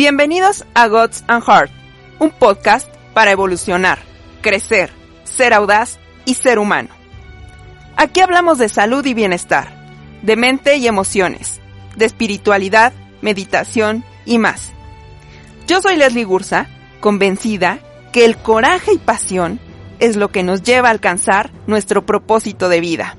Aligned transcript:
Bienvenidos 0.00 0.64
a 0.72 0.88
Gods 0.88 1.24
and 1.28 1.44
Heart, 1.44 1.70
un 2.20 2.30
podcast 2.30 2.88
para 3.12 3.32
evolucionar, 3.32 3.98
crecer, 4.40 4.88
ser 5.24 5.52
audaz 5.52 5.98
y 6.24 6.36
ser 6.36 6.58
humano. 6.58 6.88
Aquí 7.98 8.20
hablamos 8.20 8.56
de 8.56 8.70
salud 8.70 9.04
y 9.04 9.12
bienestar, 9.12 9.68
de 10.22 10.36
mente 10.36 10.78
y 10.78 10.86
emociones, 10.86 11.60
de 11.96 12.06
espiritualidad, 12.06 12.94
meditación 13.20 14.02
y 14.24 14.38
más. 14.38 14.72
Yo 15.66 15.82
soy 15.82 15.96
Leslie 15.96 16.24
Gursa, 16.24 16.66
convencida 17.00 17.80
que 18.10 18.24
el 18.24 18.38
coraje 18.38 18.94
y 18.94 18.98
pasión 18.98 19.60
es 19.98 20.16
lo 20.16 20.32
que 20.32 20.42
nos 20.42 20.62
lleva 20.62 20.88
a 20.88 20.92
alcanzar 20.92 21.50
nuestro 21.66 22.06
propósito 22.06 22.70
de 22.70 22.80
vida. 22.80 23.18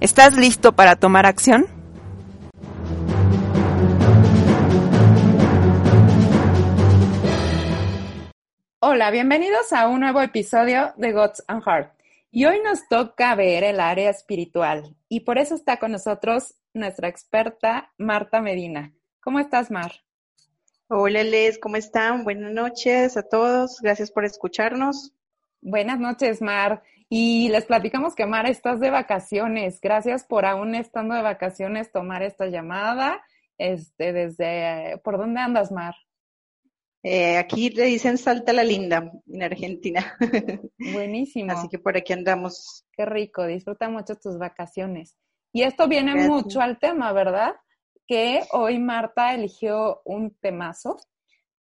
¿Estás 0.00 0.36
listo 0.36 0.76
para 0.76 0.96
tomar 0.96 1.24
acción? 1.24 1.79
Hola, 8.82 9.10
bienvenidos 9.10 9.74
a 9.74 9.88
un 9.88 10.00
nuevo 10.00 10.22
episodio 10.22 10.94
de 10.96 11.12
Gods 11.12 11.44
and 11.48 11.62
Heart. 11.62 11.92
Y 12.30 12.46
hoy 12.46 12.62
nos 12.64 12.88
toca 12.88 13.34
ver 13.34 13.62
el 13.62 13.78
área 13.78 14.08
espiritual 14.08 14.96
y 15.06 15.20
por 15.20 15.36
eso 15.36 15.54
está 15.54 15.78
con 15.78 15.92
nosotros 15.92 16.54
nuestra 16.72 17.06
experta 17.06 17.92
Marta 17.98 18.40
Medina. 18.40 18.94
¿Cómo 19.20 19.38
estás, 19.38 19.70
Mar? 19.70 19.92
Hola, 20.88 21.22
Les, 21.24 21.58
¿cómo 21.58 21.76
están? 21.76 22.24
Buenas 22.24 22.52
noches 22.52 23.18
a 23.18 23.22
todos. 23.22 23.82
Gracias 23.82 24.10
por 24.10 24.24
escucharnos. 24.24 25.12
Buenas 25.60 26.00
noches, 26.00 26.40
Mar. 26.40 26.82
Y 27.10 27.50
les 27.50 27.66
platicamos 27.66 28.14
que, 28.14 28.24
Mar, 28.24 28.46
estás 28.46 28.80
de 28.80 28.88
vacaciones. 28.88 29.78
Gracias 29.82 30.24
por 30.24 30.46
aún 30.46 30.74
estando 30.74 31.14
de 31.14 31.20
vacaciones 31.20 31.92
tomar 31.92 32.22
esta 32.22 32.46
llamada. 32.46 33.22
Este, 33.58 34.14
desde, 34.14 34.98
¿por 35.04 35.18
dónde 35.18 35.40
andas, 35.40 35.70
Mar? 35.70 35.96
Eh, 37.02 37.38
aquí 37.38 37.70
le 37.70 37.84
dicen 37.86 38.18
Salta 38.18 38.52
la 38.52 38.64
Linda, 38.64 39.10
en 39.26 39.42
Argentina. 39.42 40.16
Buenísimo. 40.78 41.52
Así 41.52 41.68
que 41.68 41.78
por 41.78 41.96
aquí 41.96 42.12
andamos. 42.12 42.84
Qué 42.92 43.06
rico, 43.06 43.46
disfruta 43.46 43.88
mucho 43.88 44.16
tus 44.16 44.38
vacaciones. 44.38 45.16
Y 45.52 45.62
esto 45.62 45.88
viene 45.88 46.14
mucho 46.14 46.60
al 46.60 46.78
tema, 46.78 47.12
¿verdad? 47.12 47.54
Que 48.06 48.42
hoy 48.52 48.78
Marta 48.78 49.34
eligió 49.34 50.02
un 50.04 50.34
temazo, 50.40 50.98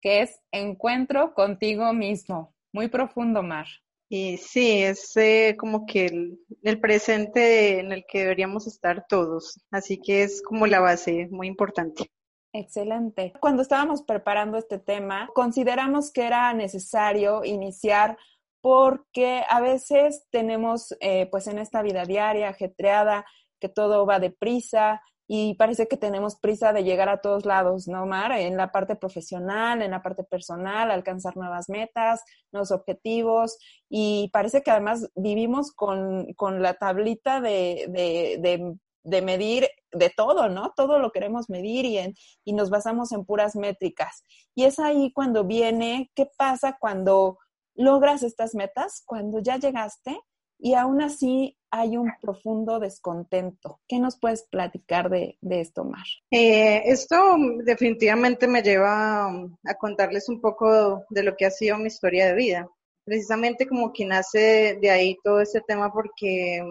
que 0.02 0.22
es 0.22 0.40
Encuentro 0.52 1.34
contigo 1.34 1.94
mismo. 1.94 2.56
Muy 2.74 2.88
profundo, 2.88 3.44
Mar. 3.44 3.68
Y 4.10 4.38
sí, 4.38 4.82
es 4.82 5.16
eh, 5.18 5.56
como 5.58 5.86
que 5.86 6.08
el, 6.08 6.40
el, 6.64 6.80
presente 6.80 7.80
en 7.80 7.92
el 7.92 8.06
que 8.08 8.22
deberíamos 8.22 8.66
estar 8.66 9.06
todos. 9.08 9.62
Así 9.70 10.00
que 10.02 10.24
es 10.24 10.42
como 10.42 10.66
la 10.66 10.80
base, 10.80 11.28
muy 11.30 11.48
importante. 11.48 12.12
Excelente. 12.52 13.34
Cuando 13.40 13.62
estábamos 13.62 14.02
preparando 14.02 14.58
este 14.58 14.80
tema, 14.80 15.30
consideramos 15.34 16.12
que 16.12 16.26
era 16.26 16.52
necesario 16.54 17.44
iniciar 17.46 18.18
porque 18.62 19.44
a 19.48 19.62
veces 19.62 20.26
tenemos, 20.32 20.96
eh, 21.00 21.28
pues 21.30 21.48
en 21.48 21.60
esta 21.60 21.82
vida 21.84 22.06
diaria, 22.06 22.50
ajetreada, 22.50 23.26
que 23.60 23.70
todo 23.70 24.06
va 24.06 24.20
deprisa 24.20 25.02
y 25.28 25.54
parece 25.56 25.88
que 25.88 25.96
tenemos 25.96 26.40
prisa 26.40 26.74
de 26.74 26.84
llegar 26.84 27.08
a 27.08 27.22
todos 27.22 27.46
lados, 27.46 27.88
¿no, 27.88 28.08
Mar? 28.08 28.32
En 28.32 28.58
la 28.58 28.72
parte 28.72 28.96
profesional, 28.96 29.84
en 29.84 29.92
la 29.92 30.02
parte 30.02 30.24
personal, 30.24 30.90
alcanzar 30.90 31.38
nuevas 31.38 31.70
metas, 31.70 32.24
nuevos 32.52 32.72
objetivos 32.72 33.60
y 33.90 34.30
parece 34.34 34.64
que 34.64 34.72
además 34.72 35.08
vivimos 35.16 35.72
con, 35.72 36.34
con 36.34 36.64
la 36.64 36.74
tablita 36.74 37.42
de, 37.42 37.86
de, 37.90 38.38
de 38.42 38.76
de 39.04 39.22
medir 39.22 39.70
de 39.92 40.10
todo, 40.10 40.50
¿no? 40.50 40.74
Todo 40.76 41.00
lo 41.00 41.12
queremos 41.12 41.50
medir 41.50 41.86
y, 41.86 41.98
en, 41.98 42.14
y 42.44 42.54
nos 42.54 42.70
basamos 42.70 43.12
en 43.12 43.26
puras 43.26 43.56
métricas. 43.56 44.24
Y 44.56 44.66
es 44.66 44.80
ahí 44.80 45.12
cuando 45.14 45.44
viene, 45.46 46.12
¿qué 46.16 46.28
pasa 46.38 46.78
cuando 46.80 47.38
logras 47.76 48.24
estas 48.24 48.56
metas? 48.56 49.04
Cuando 49.06 49.40
ya 49.40 49.58
llegaste 49.58 50.20
y 50.60 50.74
aún 50.74 51.02
así 51.02 51.58
hay 51.72 51.98
un 51.98 52.12
profundo 52.22 52.80
descontento. 52.80 53.80
¿Qué 53.88 54.00
nos 54.00 54.20
puedes 54.20 54.44
platicar 54.44 55.10
de, 55.10 55.38
de 55.42 55.62
esto, 55.62 55.86
Mar? 55.86 56.06
Eh, 56.32 56.82
esto 56.86 57.36
definitivamente 57.64 58.48
me 58.48 58.62
lleva 58.62 59.28
a 59.28 59.74
contarles 59.80 60.28
un 60.30 60.42
poco 60.42 61.04
de 61.10 61.24
lo 61.24 61.36
que 61.36 61.46
ha 61.46 61.52
sido 61.52 61.78
mi 61.78 61.88
historia 61.88 62.28
de 62.28 62.36
vida. 62.36 62.70
Precisamente 63.06 63.68
como 63.68 63.94
que 63.94 64.06
nace 64.06 64.78
de 64.82 64.90
ahí 64.90 65.18
todo 65.24 65.42
este 65.42 65.62
tema 65.62 65.92
porque 65.92 66.62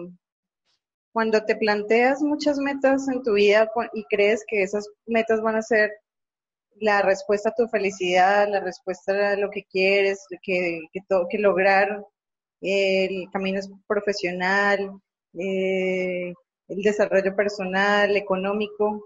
cuando 1.19 1.43
te 1.43 1.57
planteas 1.57 2.21
muchas 2.21 2.59
metas 2.59 3.09
en 3.09 3.21
tu 3.23 3.33
vida 3.33 3.69
y 3.93 4.05
crees 4.05 4.41
que 4.47 4.63
esas 4.63 4.87
metas 5.05 5.41
van 5.41 5.57
a 5.57 5.61
ser 5.61 5.91
la 6.75 7.01
respuesta 7.01 7.49
a 7.49 7.53
tu 7.53 7.67
felicidad, 7.67 8.47
la 8.47 8.61
respuesta 8.61 9.31
a 9.31 9.35
lo 9.35 9.49
que 9.51 9.65
quieres, 9.69 10.25
que, 10.41 10.79
que, 10.93 11.01
que 11.29 11.37
lograr 11.37 12.05
el 12.61 13.25
camino 13.33 13.59
profesional, 13.85 14.79
eh, 15.37 16.31
el 16.69 16.81
desarrollo 16.83 17.35
personal, 17.35 18.15
económico, 18.15 19.03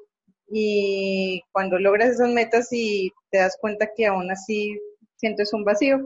y 0.51 1.41
cuando 1.51 1.79
logras 1.79 2.09
esas 2.09 2.29
metas 2.29 2.67
y 2.71 3.11
te 3.31 3.39
das 3.39 3.57
cuenta 3.59 3.89
que 3.97 4.05
aún 4.05 4.29
así 4.29 4.79
sientes 5.15 5.51
un 5.51 5.63
vacío, 5.63 5.97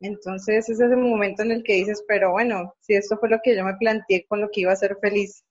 entonces 0.00 0.68
ese 0.68 0.72
es 0.72 0.80
el 0.80 0.96
momento 0.96 1.42
en 1.42 1.52
el 1.52 1.62
que 1.62 1.74
dices, 1.74 2.02
pero 2.08 2.32
bueno, 2.32 2.74
si 2.80 2.94
esto 2.94 3.18
fue 3.18 3.28
lo 3.28 3.40
que 3.42 3.54
yo 3.54 3.64
me 3.64 3.76
planteé 3.76 4.24
con 4.26 4.40
lo 4.40 4.50
que 4.50 4.62
iba 4.62 4.72
a 4.72 4.76
ser 4.76 4.96
feliz, 5.00 5.44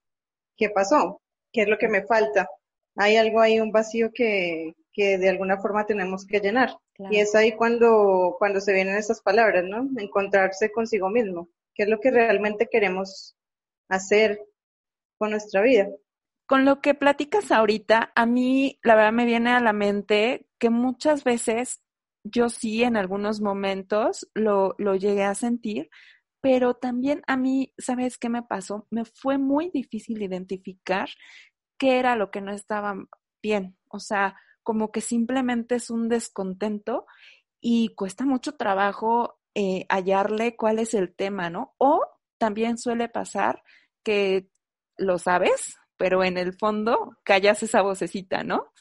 ¿qué 0.58 0.70
pasó? 0.70 1.22
¿Qué 1.52 1.62
es 1.62 1.68
lo 1.68 1.78
que 1.78 1.88
me 1.88 2.04
falta? 2.04 2.50
Hay 2.96 3.16
algo 3.16 3.40
ahí, 3.40 3.60
un 3.60 3.72
vacío 3.72 4.12
que, 4.14 4.74
que 4.92 5.18
de 5.18 5.30
alguna 5.30 5.58
forma 5.58 5.86
tenemos 5.86 6.26
que 6.26 6.40
llenar. 6.40 6.76
Claro. 6.94 7.14
Y 7.14 7.20
es 7.20 7.34
ahí 7.36 7.54
cuando, 7.54 8.36
cuando 8.40 8.60
se 8.60 8.74
vienen 8.74 8.98
esas 8.98 9.22
palabras, 9.22 9.64
¿no? 9.64 9.88
Encontrarse 9.98 10.72
consigo 10.72 11.10
mismo. 11.10 11.50
¿Qué 11.74 11.84
es 11.84 11.90
lo 11.90 12.00
que 12.00 12.12
realmente 12.12 12.68
queremos 12.70 13.38
hacer 13.88 14.44
con 15.18 15.32
nuestra 15.32 15.62
vida? 15.62 15.88
Con 16.46 16.66
lo 16.66 16.82
que 16.82 16.96
platicas 16.96 17.52
ahorita, 17.52 18.12
a 18.16 18.26
mí 18.26 18.80
la 18.82 18.96
verdad 18.96 19.14
me 19.14 19.26
viene 19.26 19.52
a 19.52 19.60
la 19.60 19.74
mente 19.74 20.48
que 20.58 20.70
muchas 20.70 21.24
veces 21.24 21.82
yo 22.24 22.50
sí 22.50 22.84
en 22.84 22.98
algunos 22.98 23.42
momentos 23.42 24.30
lo, 24.34 24.76
lo 24.78 24.96
llegué 24.96 25.24
a 25.24 25.36
sentir, 25.36 25.90
pero 26.42 26.74
también 26.76 27.22
a 27.28 27.38
mí, 27.38 27.74
¿sabes 27.78 28.18
qué 28.18 28.30
me 28.30 28.44
pasó? 28.44 28.88
Me 28.92 29.06
fue 29.06 29.38
muy 29.38 29.70
difícil 29.72 30.22
identificar 30.22 31.10
qué 31.78 32.00
era 32.00 32.16
lo 32.16 32.32
que 32.32 32.42
no 32.42 32.52
estaba 32.52 32.96
bien. 33.42 33.78
O 33.90 34.00
sea, 34.00 34.36
como 34.64 34.92
que 34.92 35.02
simplemente 35.02 35.76
es 35.76 35.90
un 35.90 36.10
descontento 36.10 37.06
y 37.62 37.96
cuesta 37.96 38.26
mucho 38.26 38.54
trabajo 38.54 39.40
eh, 39.56 39.86
hallarle 39.90 40.56
cuál 40.56 40.80
es 40.80 40.94
el 40.94 41.14
tema, 41.14 41.50
¿no? 41.50 41.74
O 41.78 42.02
también 42.38 42.78
suele 42.78 43.10
pasar 43.10 43.64
que 44.04 44.50
lo 44.98 45.18
sabes, 45.18 45.76
pero 45.98 46.24
en 46.24 46.38
el 46.38 46.54
fondo 46.54 47.18
callas 47.24 47.64
esa 47.64 47.82
vocecita, 47.82 48.44
¿no? 48.44 48.72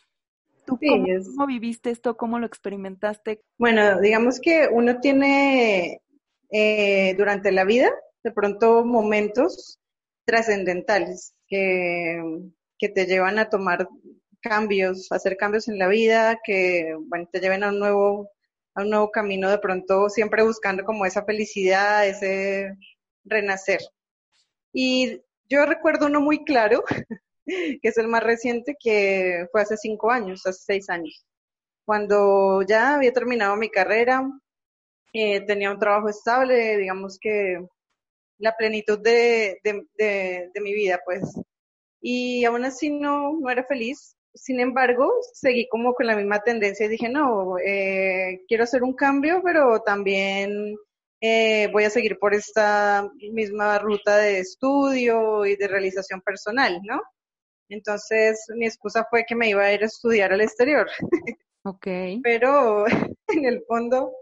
¿Tú 0.68 0.78
cómo, 0.78 1.46
viviste 1.46 1.88
esto? 1.88 2.14
¿Cómo 2.18 2.38
lo 2.38 2.44
experimentaste? 2.44 3.40
Bueno, 3.56 4.00
digamos 4.02 4.38
que 4.38 4.68
uno 4.70 5.00
tiene 5.00 6.02
eh, 6.50 7.14
durante 7.16 7.52
la 7.52 7.64
vida 7.64 7.90
de 8.22 8.32
pronto 8.32 8.84
momentos 8.84 9.80
trascendentales 10.26 11.34
que, 11.46 12.20
que 12.78 12.90
te 12.90 13.06
llevan 13.06 13.38
a 13.38 13.48
tomar 13.48 13.88
cambios, 14.40 15.10
hacer 15.10 15.38
cambios 15.38 15.68
en 15.68 15.78
la 15.78 15.88
vida, 15.88 16.38
que 16.44 16.94
bueno, 17.06 17.26
te 17.32 17.40
lleven 17.40 17.64
a 17.64 17.70
un 17.70 17.78
nuevo 17.78 18.30
a 18.74 18.82
un 18.82 18.90
nuevo 18.90 19.10
camino 19.10 19.50
de 19.50 19.58
pronto 19.58 20.10
siempre 20.10 20.42
buscando 20.42 20.84
como 20.84 21.06
esa 21.06 21.24
felicidad, 21.24 22.06
ese 22.06 22.76
renacer. 23.24 23.80
Y 24.72 25.22
yo 25.48 25.64
recuerdo 25.64 26.06
uno 26.06 26.20
muy 26.20 26.44
claro 26.44 26.84
que 27.82 27.88
es 27.88 27.98
el 27.98 28.08
más 28.08 28.22
reciente, 28.22 28.76
que 28.78 29.46
fue 29.50 29.62
hace 29.62 29.76
cinco 29.76 30.10
años, 30.10 30.46
hace 30.46 30.60
seis 30.64 30.88
años. 30.90 31.24
Cuando 31.84 32.62
ya 32.62 32.96
había 32.96 33.12
terminado 33.12 33.56
mi 33.56 33.70
carrera, 33.70 34.28
eh, 35.12 35.40
tenía 35.46 35.70
un 35.70 35.78
trabajo 35.78 36.08
estable, 36.08 36.76
digamos 36.76 37.18
que 37.20 37.58
la 38.38 38.54
plenitud 38.56 38.98
de, 39.00 39.58
de, 39.64 39.86
de, 39.96 40.50
de, 40.52 40.60
mi 40.60 40.74
vida, 40.74 41.00
pues. 41.04 41.22
Y 42.00 42.44
aún 42.44 42.64
así 42.64 42.90
no, 42.90 43.38
no 43.40 43.50
era 43.50 43.64
feliz. 43.64 44.16
Sin 44.34 44.60
embargo, 44.60 45.10
seguí 45.32 45.68
como 45.68 45.94
con 45.94 46.06
la 46.06 46.14
misma 46.14 46.40
tendencia 46.40 46.86
y 46.86 46.90
dije, 46.90 47.08
no, 47.08 47.58
eh, 47.58 48.42
quiero 48.46 48.64
hacer 48.64 48.82
un 48.82 48.94
cambio, 48.94 49.40
pero 49.42 49.80
también 49.80 50.76
eh, 51.20 51.68
voy 51.72 51.84
a 51.84 51.90
seguir 51.90 52.18
por 52.18 52.34
esta 52.34 53.10
misma 53.32 53.78
ruta 53.78 54.18
de 54.18 54.40
estudio 54.40 55.44
y 55.46 55.56
de 55.56 55.66
realización 55.66 56.20
personal, 56.20 56.80
¿no? 56.84 57.02
Entonces, 57.68 58.44
mi 58.56 58.66
excusa 58.66 59.06
fue 59.10 59.24
que 59.26 59.34
me 59.34 59.48
iba 59.48 59.62
a 59.62 59.72
ir 59.72 59.82
a 59.82 59.86
estudiar 59.86 60.32
al 60.32 60.40
exterior. 60.40 60.88
Ok. 61.64 61.86
Pero 62.22 62.86
en 63.28 63.44
el 63.44 63.62
fondo 63.66 64.12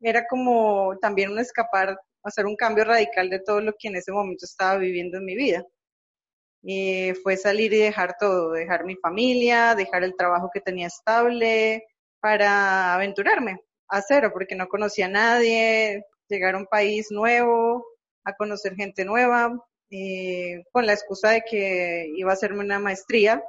era 0.00 0.26
como 0.26 0.98
también 1.00 1.30
un 1.30 1.38
escapar, 1.38 1.96
hacer 2.22 2.44
un 2.44 2.56
cambio 2.56 2.84
radical 2.84 3.30
de 3.30 3.38
todo 3.38 3.60
lo 3.62 3.72
que 3.78 3.88
en 3.88 3.96
ese 3.96 4.12
momento 4.12 4.44
estaba 4.44 4.76
viviendo 4.76 5.16
en 5.16 5.24
mi 5.24 5.34
vida. 5.34 5.64
Y 6.62 7.12
fue 7.22 7.38
salir 7.38 7.72
y 7.72 7.78
dejar 7.78 8.16
todo, 8.18 8.50
dejar 8.52 8.84
mi 8.84 8.96
familia, 8.96 9.74
dejar 9.74 10.02
el 10.02 10.14
trabajo 10.14 10.50
que 10.52 10.60
tenía 10.60 10.88
estable, 10.88 11.84
para 12.20 12.94
aventurarme 12.94 13.60
a 13.88 14.02
cero, 14.02 14.30
porque 14.32 14.54
no 14.54 14.68
conocía 14.68 15.06
a 15.06 15.10
nadie, 15.10 16.04
llegar 16.28 16.54
a 16.54 16.58
un 16.58 16.66
país 16.66 17.08
nuevo, 17.10 17.84
a 18.24 18.34
conocer 18.34 18.74
gente 18.76 19.04
nueva, 19.04 19.52
eh, 19.90 20.62
con 20.72 20.86
la 20.86 20.92
excusa 20.92 21.30
de 21.30 21.42
que 21.42 22.12
iba 22.16 22.30
a 22.30 22.34
hacerme 22.34 22.60
una 22.60 22.78
maestría 22.78 23.42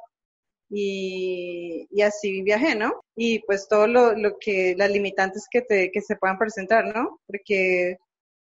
y, 0.69 1.87
y 1.91 2.01
así 2.01 2.41
viajé, 2.43 2.75
¿no? 2.75 3.01
Y 3.15 3.39
pues 3.39 3.67
todo 3.67 3.87
lo, 3.87 4.13
lo 4.13 4.37
que, 4.39 4.75
las 4.77 4.89
limitantes 4.91 5.47
que, 5.51 5.61
te, 5.61 5.91
que 5.91 6.01
se 6.01 6.15
puedan 6.15 6.37
presentar, 6.37 6.85
¿no? 6.95 7.19
Porque 7.27 7.97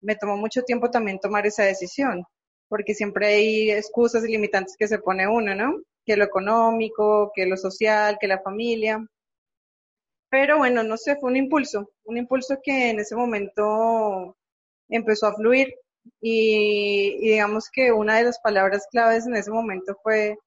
me 0.01 0.15
tomó 0.15 0.37
mucho 0.37 0.63
tiempo 0.63 0.89
también 0.91 1.19
tomar 1.19 1.45
esa 1.45 1.63
decisión, 1.63 2.23
porque 2.67 2.93
siempre 2.95 3.27
hay 3.27 3.71
excusas 3.71 4.25
y 4.25 4.31
limitantes 4.31 4.75
que 4.77 4.87
se 4.87 4.99
pone 4.99 5.27
uno, 5.27 5.55
¿no? 5.55 5.81
Que 6.05 6.17
lo 6.17 6.25
económico, 6.25 7.31
que 7.33 7.45
lo 7.45 7.57
social, 7.57 8.17
que 8.19 8.27
la 8.27 8.41
familia. 8.41 9.05
Pero 10.29 10.57
bueno, 10.57 10.83
no 10.83 10.97
sé, 10.97 11.15
fue 11.15 11.29
un 11.29 11.37
impulso, 11.37 11.91
un 12.03 12.17
impulso 12.17 12.57
que 12.61 12.89
en 12.89 12.99
ese 12.99 13.15
momento 13.15 14.35
empezó 14.89 15.27
a 15.27 15.35
fluir 15.35 15.73
y, 16.21 17.17
digamos 17.19 17.69
que 17.71 17.91
una 17.91 18.17
de 18.17 18.23
las 18.25 18.39
palabras 18.39 18.87
claves 18.91 19.25
en 19.25 19.35
ese 19.35 19.51
momento 19.51 19.97
fue, 20.03 20.37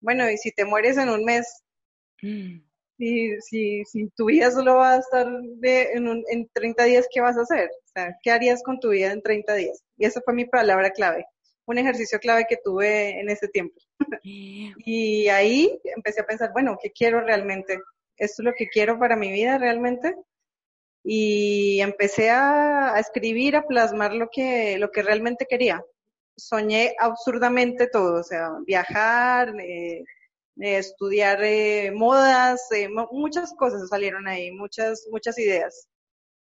bueno, 0.00 0.30
y 0.30 0.36
si 0.38 0.52
te 0.52 0.64
mueres 0.64 0.96
en 0.98 1.08
un 1.08 1.24
mes, 1.24 1.62
mm. 2.22 2.58
si, 2.98 3.40
si, 3.40 3.84
si 3.84 4.08
tu 4.10 4.26
vida 4.26 4.50
solo 4.50 4.76
va 4.76 4.94
a 4.94 4.98
estar 4.98 5.26
de, 5.56 5.92
en, 5.92 6.08
un, 6.08 6.24
en 6.30 6.48
30 6.52 6.84
días, 6.84 7.08
¿qué 7.12 7.20
vas 7.20 7.36
a 7.36 7.42
hacer? 7.42 7.70
O 7.70 7.88
sea, 7.92 8.16
¿qué 8.22 8.30
harías 8.30 8.62
con 8.62 8.80
tu 8.80 8.90
vida 8.90 9.12
en 9.12 9.22
30 9.22 9.54
días? 9.54 9.82
Y 9.96 10.06
esa 10.06 10.20
fue 10.20 10.34
mi 10.34 10.44
palabra 10.44 10.90
clave, 10.90 11.26
un 11.66 11.78
ejercicio 11.78 12.18
clave 12.18 12.46
que 12.48 12.58
tuve 12.62 13.20
en 13.20 13.30
ese 13.30 13.48
tiempo. 13.48 13.80
y 14.22 15.28
ahí 15.28 15.80
empecé 15.84 16.20
a 16.20 16.26
pensar, 16.26 16.52
bueno, 16.52 16.78
¿qué 16.82 16.90
quiero 16.92 17.20
realmente? 17.20 17.78
esto 18.18 18.42
es 18.42 18.46
lo 18.46 18.52
que 18.54 18.68
quiero 18.68 18.98
para 18.98 19.16
mi 19.16 19.30
vida 19.30 19.58
realmente. 19.58 20.14
Y 21.08 21.80
empecé 21.80 22.30
a, 22.30 22.98
escribir, 22.98 23.54
a 23.54 23.66
plasmar 23.66 24.12
lo 24.12 24.28
que, 24.30 24.76
lo 24.78 24.90
que 24.90 25.02
realmente 25.02 25.46
quería. 25.48 25.82
Soñé 26.36 26.94
absurdamente 26.98 27.86
todo, 27.86 28.20
o 28.20 28.24
sea, 28.24 28.50
viajar, 28.66 29.54
eh, 29.60 30.02
eh, 30.60 30.78
estudiar 30.78 31.42
eh, 31.44 31.92
modas, 31.94 32.60
muchas 33.12 33.54
cosas 33.54 33.88
salieron 33.88 34.26
ahí, 34.26 34.50
muchas, 34.50 35.06
muchas 35.10 35.38
ideas 35.38 35.88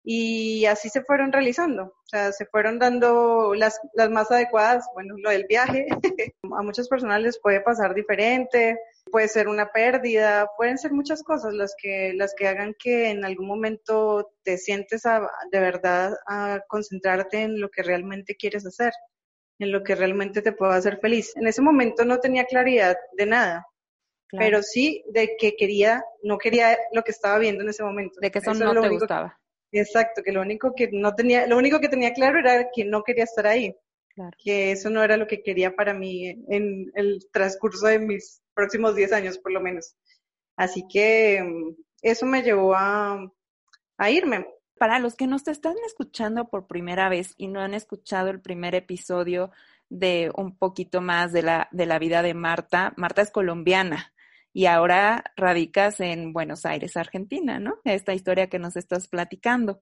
y 0.03 0.65
así 0.65 0.89
se 0.89 1.03
fueron 1.03 1.31
realizando, 1.31 1.83
o 1.83 2.07
sea, 2.07 2.31
se 2.31 2.45
fueron 2.47 2.79
dando 2.79 3.53
las, 3.53 3.79
las 3.93 4.09
más 4.09 4.31
adecuadas, 4.31 4.87
bueno, 4.95 5.15
lo 5.17 5.29
del 5.29 5.45
viaje, 5.47 5.85
a 6.57 6.63
muchas 6.63 6.87
personas 6.87 7.21
les 7.21 7.39
puede 7.39 7.61
pasar 7.61 7.93
diferente, 7.93 8.79
puede 9.11 9.27
ser 9.27 9.47
una 9.47 9.71
pérdida, 9.71 10.49
pueden 10.57 10.79
ser 10.79 10.91
muchas 10.91 11.21
cosas 11.21 11.53
las 11.53 11.75
que, 11.79 12.13
las 12.15 12.33
que 12.35 12.47
hagan 12.47 12.73
que 12.79 13.11
en 13.11 13.23
algún 13.25 13.47
momento 13.47 14.31
te 14.43 14.57
sientes 14.57 15.05
a, 15.05 15.21
de 15.51 15.59
verdad 15.59 16.13
a 16.27 16.61
concentrarte 16.67 17.43
en 17.43 17.61
lo 17.61 17.69
que 17.69 17.83
realmente 17.83 18.35
quieres 18.35 18.65
hacer, 18.65 18.93
en 19.59 19.71
lo 19.71 19.83
que 19.83 19.93
realmente 19.93 20.41
te 20.41 20.51
puede 20.51 20.73
hacer 20.73 20.97
feliz. 20.99 21.31
En 21.35 21.45
ese 21.45 21.61
momento 21.61 22.05
no 22.05 22.19
tenía 22.19 22.45
claridad 22.45 22.97
de 23.17 23.25
nada, 23.27 23.67
pero 24.31 24.63
sí 24.63 25.03
de 25.09 25.35
que 25.37 25.55
quería, 25.55 26.03
no 26.23 26.39
quería 26.39 26.77
lo 26.93 27.03
que 27.03 27.11
estaba 27.11 27.37
viendo 27.37 27.63
en 27.63 27.69
ese 27.69 27.83
momento. 27.83 28.19
De 28.19 28.31
que 28.31 28.39
eso, 28.39 28.53
no 28.53 28.81
te 28.81 28.89
gustaba. 28.89 29.40
Exacto, 29.71 30.21
que 30.23 30.31
lo 30.31 30.41
único 30.41 30.73
que 30.75 30.89
no 30.91 31.15
tenía, 31.15 31.47
lo 31.47 31.57
único 31.57 31.79
que 31.79 31.89
tenía 31.89 32.13
claro 32.13 32.39
era 32.39 32.69
que 32.73 32.83
no 32.85 33.03
quería 33.03 33.23
estar 33.23 33.47
ahí. 33.47 33.75
Que 34.37 34.71
eso 34.73 34.89
no 34.89 35.01
era 35.01 35.17
lo 35.17 35.25
que 35.25 35.41
quería 35.41 35.75
para 35.75 35.93
mí 35.93 36.27
en 36.49 36.91
el 36.95 37.27
transcurso 37.31 37.87
de 37.87 37.97
mis 37.97 38.41
próximos 38.53 38.95
10 38.95 39.13
años, 39.13 39.37
por 39.37 39.53
lo 39.53 39.61
menos. 39.61 39.95
Así 40.57 40.85
que 40.91 41.41
mm, 41.41 41.75
eso 42.01 42.25
me 42.25 42.43
llevó 42.43 42.75
a, 42.75 43.31
a 43.97 44.11
irme. 44.11 44.45
Para 44.77 44.99
los 44.99 45.15
que 45.15 45.27
nos 45.27 45.47
están 45.47 45.75
escuchando 45.85 46.49
por 46.49 46.67
primera 46.67 47.07
vez 47.07 47.33
y 47.37 47.47
no 47.47 47.61
han 47.61 47.73
escuchado 47.73 48.29
el 48.29 48.41
primer 48.41 48.75
episodio 48.75 49.51
de 49.89 50.31
un 50.35 50.57
poquito 50.57 51.01
más 51.01 51.31
de 51.31 51.43
la, 51.43 51.67
de 51.71 51.85
la 51.85 51.99
vida 51.99 52.21
de 52.21 52.33
Marta, 52.33 52.93
Marta 52.97 53.21
es 53.21 53.31
colombiana 53.31 54.10
y 54.53 54.65
ahora 54.65 55.23
radicas 55.35 55.99
en 55.99 56.33
Buenos 56.33 56.65
Aires, 56.65 56.97
Argentina, 56.97 57.59
¿no? 57.59 57.75
Esta 57.83 58.13
historia 58.13 58.49
que 58.49 58.59
nos 58.59 58.75
estás 58.75 59.07
platicando. 59.07 59.81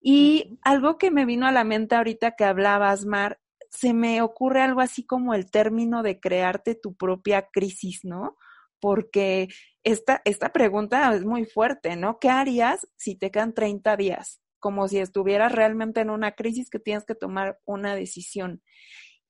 Y 0.00 0.58
algo 0.62 0.98
que 0.98 1.10
me 1.10 1.26
vino 1.26 1.46
a 1.46 1.52
la 1.52 1.64
mente 1.64 1.94
ahorita 1.94 2.32
que 2.32 2.44
hablabas, 2.44 3.04
Mar, 3.04 3.38
se 3.68 3.94
me 3.94 4.20
ocurre 4.22 4.62
algo 4.62 4.80
así 4.80 5.04
como 5.04 5.34
el 5.34 5.50
término 5.50 6.02
de 6.02 6.18
crearte 6.18 6.74
tu 6.74 6.94
propia 6.96 7.48
crisis, 7.52 8.00
¿no? 8.04 8.36
Porque 8.80 9.48
esta, 9.84 10.22
esta 10.24 10.52
pregunta 10.52 11.14
es 11.14 11.24
muy 11.24 11.44
fuerte, 11.44 11.96
¿no? 11.96 12.18
¿Qué 12.18 12.30
harías 12.30 12.88
si 12.96 13.14
te 13.14 13.30
quedan 13.30 13.54
30 13.54 13.96
días? 13.96 14.40
Como 14.58 14.88
si 14.88 14.98
estuvieras 14.98 15.52
realmente 15.52 16.00
en 16.00 16.10
una 16.10 16.32
crisis 16.32 16.68
que 16.68 16.80
tienes 16.80 17.04
que 17.04 17.14
tomar 17.14 17.60
una 17.64 17.94
decisión. 17.94 18.62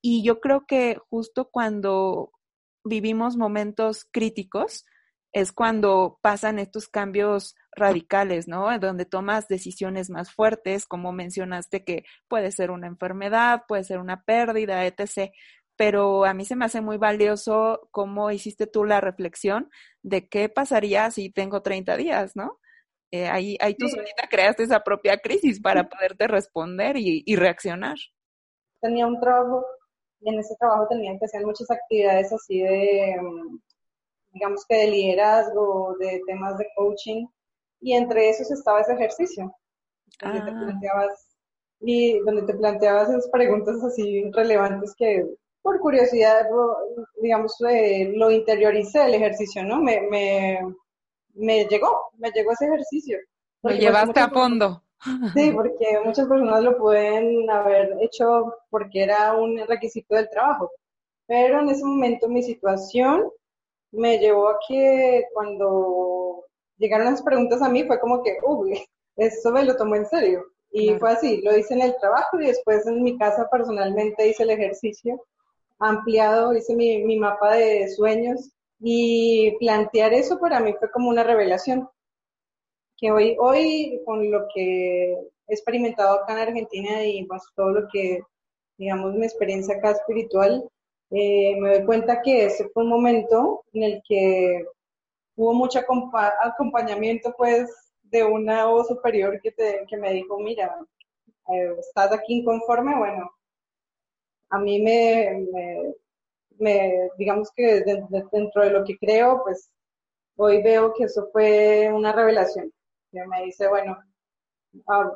Y 0.00 0.22
yo 0.24 0.40
creo 0.40 0.64
que 0.66 0.96
justo 1.10 1.50
cuando 1.50 2.32
vivimos 2.84 3.36
momentos 3.36 4.06
críticos, 4.10 4.84
es 5.32 5.52
cuando 5.52 6.18
pasan 6.22 6.58
estos 6.58 6.88
cambios 6.88 7.54
radicales, 7.72 8.48
¿no? 8.48 8.76
Donde 8.78 9.04
tomas 9.04 9.46
decisiones 9.48 10.10
más 10.10 10.32
fuertes, 10.32 10.86
como 10.86 11.12
mencionaste 11.12 11.84
que 11.84 12.04
puede 12.28 12.50
ser 12.50 12.70
una 12.70 12.88
enfermedad, 12.88 13.62
puede 13.68 13.84
ser 13.84 13.98
una 13.98 14.24
pérdida, 14.24 14.84
etc. 14.86 15.32
Pero 15.76 16.24
a 16.24 16.34
mí 16.34 16.44
se 16.44 16.56
me 16.56 16.64
hace 16.64 16.80
muy 16.80 16.96
valioso 16.96 17.88
cómo 17.92 18.30
hiciste 18.30 18.66
tú 18.66 18.84
la 18.84 19.00
reflexión 19.00 19.70
de 20.02 20.28
qué 20.28 20.48
pasaría 20.48 21.10
si 21.10 21.30
tengo 21.30 21.62
30 21.62 21.96
días, 21.96 22.34
¿no? 22.34 22.58
Eh, 23.12 23.28
ahí, 23.28 23.56
ahí 23.60 23.74
tú 23.74 23.88
solita 23.88 24.28
creaste 24.28 24.62
esa 24.64 24.80
propia 24.80 25.18
crisis 25.18 25.60
para 25.60 25.88
poderte 25.88 26.28
responder 26.28 26.96
y, 26.96 27.22
y 27.26 27.36
reaccionar. 27.36 27.96
Tenía 28.80 29.06
un 29.06 29.20
trabajo 29.20 29.64
y 30.20 30.28
en 30.28 30.38
ese 30.38 30.54
trabajo 30.56 30.86
tenían 30.88 31.18
que 31.18 31.24
hacer 31.24 31.44
muchas 31.44 31.70
actividades 31.70 32.32
así 32.32 32.60
de, 32.60 33.16
mm, 33.20 33.58
digamos 34.32 34.64
que 34.66 34.76
de 34.76 34.86
liderazgo, 34.88 35.96
de 35.98 36.22
temas 36.26 36.58
de 36.58 36.66
coaching, 36.76 37.26
y 37.80 37.94
entre 37.94 38.28
esos 38.28 38.50
estaba 38.50 38.80
ese 38.80 38.92
ejercicio, 38.92 39.54
donde 40.22 40.40
te 40.42 40.50
ah. 40.50 40.60
planteabas 40.64 41.26
y 41.80 42.18
donde 42.20 42.42
te 42.42 42.54
planteabas 42.54 43.08
esas 43.08 43.28
preguntas 43.30 43.82
así 43.82 44.30
relevantes 44.32 44.94
que 44.96 45.24
por 45.62 45.78
curiosidad, 45.80 46.46
digamos, 47.20 47.54
eh, 47.68 48.12
lo 48.14 48.30
interioricé 48.30 49.04
el 49.04 49.14
ejercicio, 49.14 49.62
¿no? 49.62 49.80
Me, 49.80 50.00
me, 50.08 50.60
me 51.34 51.64
llegó, 51.66 52.10
me 52.18 52.30
llegó 52.30 52.52
ese 52.52 52.66
ejercicio. 52.66 53.18
Lo 53.62 53.70
llevaste 53.72 54.20
a 54.20 54.30
fondo. 54.30 54.82
Sí, 55.34 55.50
porque 55.54 55.98
muchas 56.04 56.28
personas 56.28 56.62
lo 56.62 56.76
pueden 56.78 57.48
haber 57.50 57.96
hecho 58.00 58.54
porque 58.70 59.02
era 59.02 59.34
un 59.34 59.58
requisito 59.66 60.14
del 60.14 60.28
trabajo. 60.30 60.70
Pero 61.26 61.60
en 61.60 61.70
ese 61.70 61.84
momento 61.84 62.28
mi 62.28 62.42
situación 62.42 63.30
me 63.92 64.18
llevó 64.18 64.48
a 64.48 64.58
que 64.68 65.24
cuando 65.32 66.44
llegaron 66.78 67.06
las 67.06 67.22
preguntas 67.22 67.62
a 67.62 67.68
mí 67.68 67.84
fue 67.84 68.00
como 68.00 68.22
que, 68.22 68.36
uy, 68.42 68.82
eso 69.16 69.50
me 69.52 69.64
lo 69.64 69.76
tomó 69.76 69.96
en 69.96 70.06
serio. 70.06 70.44
Y 70.72 70.94
fue 70.94 71.10
así, 71.10 71.40
lo 71.42 71.56
hice 71.56 71.74
en 71.74 71.82
el 71.82 71.96
trabajo 71.98 72.40
y 72.40 72.46
después 72.46 72.86
en 72.86 73.02
mi 73.02 73.18
casa 73.18 73.48
personalmente 73.50 74.28
hice 74.28 74.44
el 74.44 74.50
ejercicio 74.50 75.20
ampliado, 75.80 76.54
hice 76.54 76.76
mi, 76.76 77.02
mi 77.02 77.18
mapa 77.18 77.56
de 77.56 77.88
sueños 77.88 78.50
y 78.78 79.56
plantear 79.58 80.12
eso 80.12 80.38
para 80.38 80.60
mí 80.60 80.74
fue 80.78 80.90
como 80.92 81.08
una 81.08 81.24
revelación 81.24 81.88
que 83.00 83.10
hoy, 83.10 83.36
hoy 83.40 84.02
con 84.04 84.30
lo 84.30 84.46
que 84.54 85.12
he 85.12 85.54
experimentado 85.54 86.20
acá 86.20 86.34
en 86.34 86.48
Argentina 86.48 87.04
y 87.04 87.24
más 87.24 87.42
todo 87.56 87.70
lo 87.70 87.88
que, 87.88 88.20
digamos, 88.76 89.14
mi 89.14 89.24
experiencia 89.24 89.76
acá 89.76 89.92
espiritual, 89.92 90.68
eh, 91.10 91.56
me 91.58 91.78
doy 91.78 91.86
cuenta 91.86 92.20
que 92.22 92.44
ese 92.44 92.68
fue 92.68 92.84
un 92.84 92.90
momento 92.90 93.64
en 93.72 93.82
el 93.84 94.02
que 94.06 94.64
hubo 95.36 95.54
mucho 95.54 95.80
acompañamiento, 95.80 97.34
pues, 97.36 97.70
de 98.02 98.24
una 98.24 98.66
voz 98.66 98.88
superior 98.88 99.40
que, 99.42 99.52
te, 99.52 99.86
que 99.88 99.96
me 99.96 100.12
dijo, 100.12 100.38
mira, 100.38 100.76
eh, 101.48 101.74
estás 101.78 102.12
aquí 102.12 102.40
inconforme, 102.40 102.96
bueno, 102.96 103.30
a 104.50 104.58
mí 104.58 104.82
me, 104.82 105.46
me, 106.58 107.10
digamos 107.16 107.50
que 107.56 107.82
dentro 108.30 108.62
de 108.62 108.70
lo 108.70 108.84
que 108.84 108.98
creo, 108.98 109.42
pues, 109.44 109.70
hoy 110.36 110.62
veo 110.62 110.92
que 110.94 111.04
eso 111.04 111.28
fue 111.32 111.90
una 111.92 112.12
revelación 112.12 112.72
me 113.12 113.44
dice, 113.44 113.68
bueno, 113.68 113.96
ah, 114.88 115.12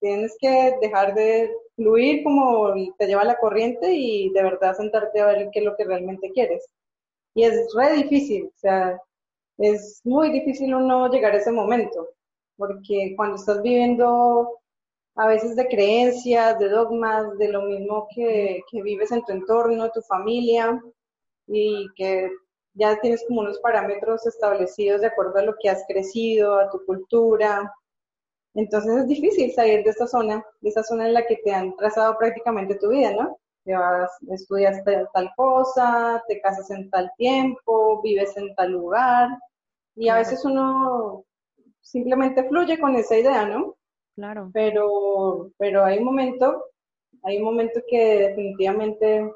tienes 0.00 0.36
que 0.40 0.76
dejar 0.80 1.14
de 1.14 1.50
fluir 1.76 2.22
como 2.24 2.72
te 2.98 3.06
lleva 3.06 3.24
la 3.24 3.38
corriente 3.38 3.92
y 3.92 4.30
de 4.30 4.42
verdad 4.42 4.76
sentarte 4.76 5.20
a 5.20 5.26
ver 5.26 5.50
qué 5.52 5.60
es 5.60 5.64
lo 5.64 5.76
que 5.76 5.84
realmente 5.84 6.30
quieres. 6.32 6.66
Y 7.34 7.44
es 7.44 7.72
re 7.74 7.94
difícil, 7.94 8.46
o 8.46 8.58
sea, 8.58 9.00
es 9.58 10.00
muy 10.04 10.30
difícil 10.30 10.74
uno 10.74 11.08
llegar 11.10 11.32
a 11.34 11.38
ese 11.38 11.52
momento, 11.52 12.08
porque 12.56 13.14
cuando 13.16 13.36
estás 13.36 13.62
viviendo 13.62 14.60
a 15.16 15.28
veces 15.28 15.56
de 15.56 15.68
creencias, 15.68 16.58
de 16.58 16.68
dogmas, 16.68 17.36
de 17.38 17.48
lo 17.48 17.62
mismo 17.62 18.08
que, 18.14 18.62
que 18.70 18.82
vives 18.82 19.12
en 19.12 19.22
tu 19.24 19.32
entorno, 19.32 19.90
tu 19.90 20.00
familia, 20.02 20.80
y 21.46 21.86
que 21.96 22.30
ya 22.74 23.00
tienes 23.00 23.24
como 23.26 23.40
unos 23.40 23.58
parámetros 23.60 24.26
establecidos 24.26 25.00
de 25.00 25.08
acuerdo 25.08 25.38
a 25.38 25.42
lo 25.42 25.54
que 25.60 25.70
has 25.70 25.84
crecido, 25.86 26.58
a 26.58 26.70
tu 26.70 26.84
cultura. 26.84 27.72
Entonces 28.54 28.96
es 28.96 29.08
difícil 29.08 29.52
salir 29.52 29.82
de 29.84 29.90
esta 29.90 30.06
zona, 30.06 30.44
de 30.60 30.68
esa 30.68 30.82
zona 30.82 31.06
en 31.06 31.14
la 31.14 31.26
que 31.26 31.36
te 31.44 31.52
han 31.52 31.74
trazado 31.76 32.16
prácticamente 32.18 32.76
tu 32.76 32.90
vida, 32.90 33.12
¿no? 33.12 33.38
Te 33.64 33.74
vas, 33.74 34.10
estudias 34.30 34.82
tal 34.84 35.30
cosa, 35.36 36.22
te 36.28 36.40
casas 36.40 36.70
en 36.70 36.90
tal 36.90 37.10
tiempo, 37.16 38.02
vives 38.02 38.36
en 38.36 38.54
tal 38.54 38.72
lugar, 38.72 39.30
y 39.96 40.08
a 40.08 40.16
veces 40.16 40.44
uno 40.44 41.24
simplemente 41.80 42.44
fluye 42.48 42.78
con 42.78 42.96
esa 42.96 43.16
idea, 43.16 43.46
¿no? 43.46 43.76
Claro. 44.16 44.50
Pero, 44.52 45.50
pero 45.58 45.84
hay 45.84 45.98
un 45.98 46.04
momento, 46.04 46.64
hay 47.22 47.38
un 47.38 47.44
momento 47.44 47.80
que 47.88 48.28
definitivamente 48.28 49.32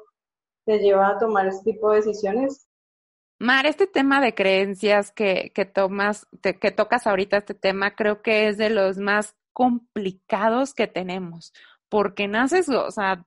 te 0.65 0.79
lleva 0.79 1.09
a 1.09 1.17
tomar 1.17 1.47
este 1.47 1.71
tipo 1.71 1.89
de 1.89 1.97
decisiones. 1.97 2.67
Mar, 3.39 3.65
este 3.65 3.87
tema 3.87 4.19
de 4.19 4.35
creencias 4.35 5.11
que, 5.13 5.51
que 5.55 5.63
tomas, 5.63 6.27
que 6.41 6.71
tocas 6.71 7.07
ahorita 7.07 7.37
este 7.37 7.53
tema, 7.53 7.95
creo 7.95 8.21
que 8.21 8.49
es 8.49 8.57
de 8.57 8.69
los 8.69 8.97
más 8.97 9.33
complicados 9.53 10.73
que 10.73 10.87
tenemos, 10.87 11.53
porque 11.87 12.27
naces, 12.27 12.67
o 12.67 12.91
sea, 12.91 13.25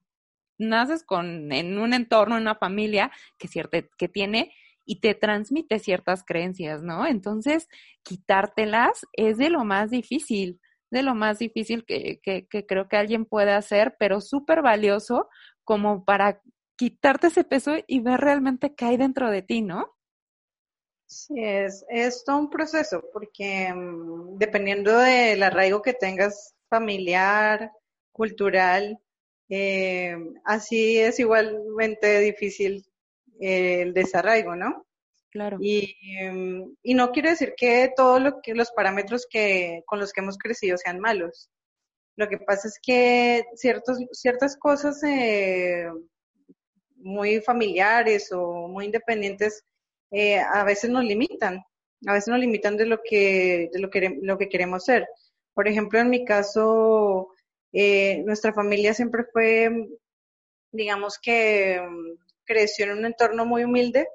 naces 0.58 1.02
con, 1.02 1.50
en 1.50 1.78
un 1.78 1.94
entorno, 1.94 2.36
en 2.36 2.42
una 2.42 2.54
familia 2.56 3.10
que, 3.38 3.48
cierto, 3.48 3.78
que 3.96 4.08
tiene 4.08 4.52
y 4.84 5.00
te 5.00 5.14
transmite 5.14 5.78
ciertas 5.78 6.24
creencias, 6.24 6.82
¿no? 6.82 7.06
Entonces, 7.06 7.68
quitártelas 8.02 9.06
es 9.14 9.38
de 9.38 9.48
lo 9.48 9.64
más 9.64 9.90
difícil, 9.90 10.60
de 10.90 11.02
lo 11.02 11.14
más 11.14 11.38
difícil 11.38 11.86
que, 11.86 12.20
que, 12.22 12.46
que 12.48 12.66
creo 12.66 12.86
que 12.86 12.98
alguien 12.98 13.24
puede 13.24 13.52
hacer, 13.52 13.96
pero 13.98 14.20
súper 14.20 14.60
valioso 14.60 15.30
como 15.64 16.04
para 16.04 16.42
quitarte 16.76 17.28
ese 17.28 17.44
peso 17.44 17.72
y 17.86 18.00
ver 18.00 18.20
realmente 18.20 18.74
qué 18.74 18.84
hay 18.86 18.96
dentro 18.98 19.30
de 19.30 19.40
ti, 19.40 19.62
¿no? 19.62 19.86
Sí, 21.12 21.34
es, 21.36 21.84
es 21.90 22.24
todo 22.24 22.38
un 22.38 22.48
proceso, 22.48 23.04
porque 23.12 23.70
mm, 23.72 24.38
dependiendo 24.38 24.96
del 24.98 25.42
arraigo 25.42 25.82
que 25.82 25.92
tengas 25.92 26.54
familiar, 26.70 27.70
cultural, 28.12 28.98
eh, 29.50 30.16
así 30.44 30.98
es 30.98 31.20
igualmente 31.20 32.18
difícil 32.20 32.86
el 33.38 33.92
desarraigo, 33.92 34.56
¿no? 34.56 34.86
Claro. 35.30 35.58
Y, 35.60 35.94
em, 36.18 36.74
y 36.82 36.94
no 36.94 37.10
quiere 37.12 37.30
decir 37.30 37.52
que 37.58 37.92
todos 37.94 38.22
lo 38.22 38.40
que, 38.40 38.54
los 38.54 38.70
parámetros 38.70 39.26
que, 39.28 39.82
con 39.84 39.98
los 40.00 40.12
que 40.14 40.22
hemos 40.22 40.38
crecido 40.38 40.78
sean 40.78 40.98
malos. 40.98 41.50
Lo 42.16 42.26
que 42.28 42.38
pasa 42.38 42.68
es 42.68 42.78
que 42.82 43.44
ciertos, 43.54 43.98
ciertas 44.12 44.56
cosas 44.56 45.02
eh, 45.04 45.90
muy 46.96 47.42
familiares 47.42 48.32
o 48.32 48.68
muy 48.68 48.86
independientes 48.86 49.62
eh, 50.12 50.38
a 50.38 50.62
veces 50.64 50.90
nos 50.90 51.04
limitan, 51.04 51.64
a 52.06 52.12
veces 52.12 52.28
nos 52.28 52.38
limitan 52.38 52.76
de 52.76 52.86
lo 52.86 53.00
que, 53.02 53.70
de 53.72 53.80
lo 53.80 53.90
que, 53.90 54.18
lo 54.22 54.38
que 54.38 54.48
queremos 54.48 54.84
ser. 54.84 55.08
Por 55.54 55.68
ejemplo, 55.68 55.98
en 55.98 56.10
mi 56.10 56.24
caso, 56.24 57.30
eh, 57.72 58.22
nuestra 58.24 58.52
familia 58.52 58.94
siempre 58.94 59.24
fue, 59.32 59.88
digamos 60.70 61.18
que 61.18 61.80
creció 62.44 62.86
en 62.86 62.98
un 62.98 63.06
entorno 63.06 63.46
muy 63.46 63.64
humilde 63.64 64.06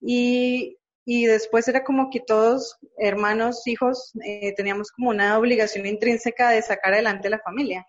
y, 0.00 0.78
y 1.04 1.26
después 1.26 1.68
era 1.68 1.84
como 1.84 2.10
que 2.10 2.20
todos, 2.20 2.78
hermanos, 2.98 3.66
hijos, 3.66 4.12
eh, 4.24 4.54
teníamos 4.54 4.90
como 4.90 5.10
una 5.10 5.38
obligación 5.38 5.86
intrínseca 5.86 6.50
de 6.50 6.62
sacar 6.62 6.94
adelante 6.94 7.30
la 7.30 7.40
familia. 7.40 7.86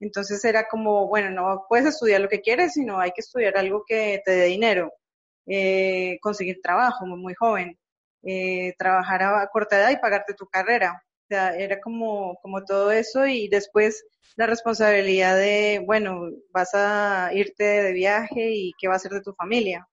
Entonces 0.00 0.44
era 0.44 0.66
como, 0.68 1.08
bueno, 1.08 1.30
no 1.30 1.66
puedes 1.68 1.86
estudiar 1.86 2.20
lo 2.20 2.28
que 2.28 2.40
quieres, 2.40 2.74
sino 2.74 2.98
hay 3.00 3.12
que 3.12 3.20
estudiar 3.20 3.56
algo 3.56 3.84
que 3.86 4.22
te 4.24 4.32
dé 4.32 4.44
dinero, 4.46 4.92
eh, 5.46 6.18
conseguir 6.20 6.60
trabajo 6.62 7.06
muy, 7.06 7.18
muy 7.20 7.34
joven, 7.34 7.78
eh, 8.22 8.74
trabajar 8.78 9.22
a 9.22 9.48
corta 9.52 9.78
edad 9.78 9.90
y 9.90 9.98
pagarte 9.98 10.34
tu 10.34 10.46
carrera. 10.46 11.02
O 11.24 11.26
sea, 11.28 11.56
era 11.56 11.80
como, 11.80 12.36
como 12.42 12.64
todo 12.64 12.90
eso 12.92 13.26
y 13.26 13.48
después 13.48 14.04
la 14.36 14.46
responsabilidad 14.46 15.36
de, 15.36 15.82
bueno, 15.84 16.30
vas 16.52 16.70
a 16.74 17.30
irte 17.32 17.64
de 17.64 17.92
viaje 17.92 18.50
y 18.52 18.72
qué 18.78 18.88
va 18.88 18.94
a 18.94 18.96
hacer 18.96 19.12
de 19.12 19.22
tu 19.22 19.32
familia. 19.34 19.86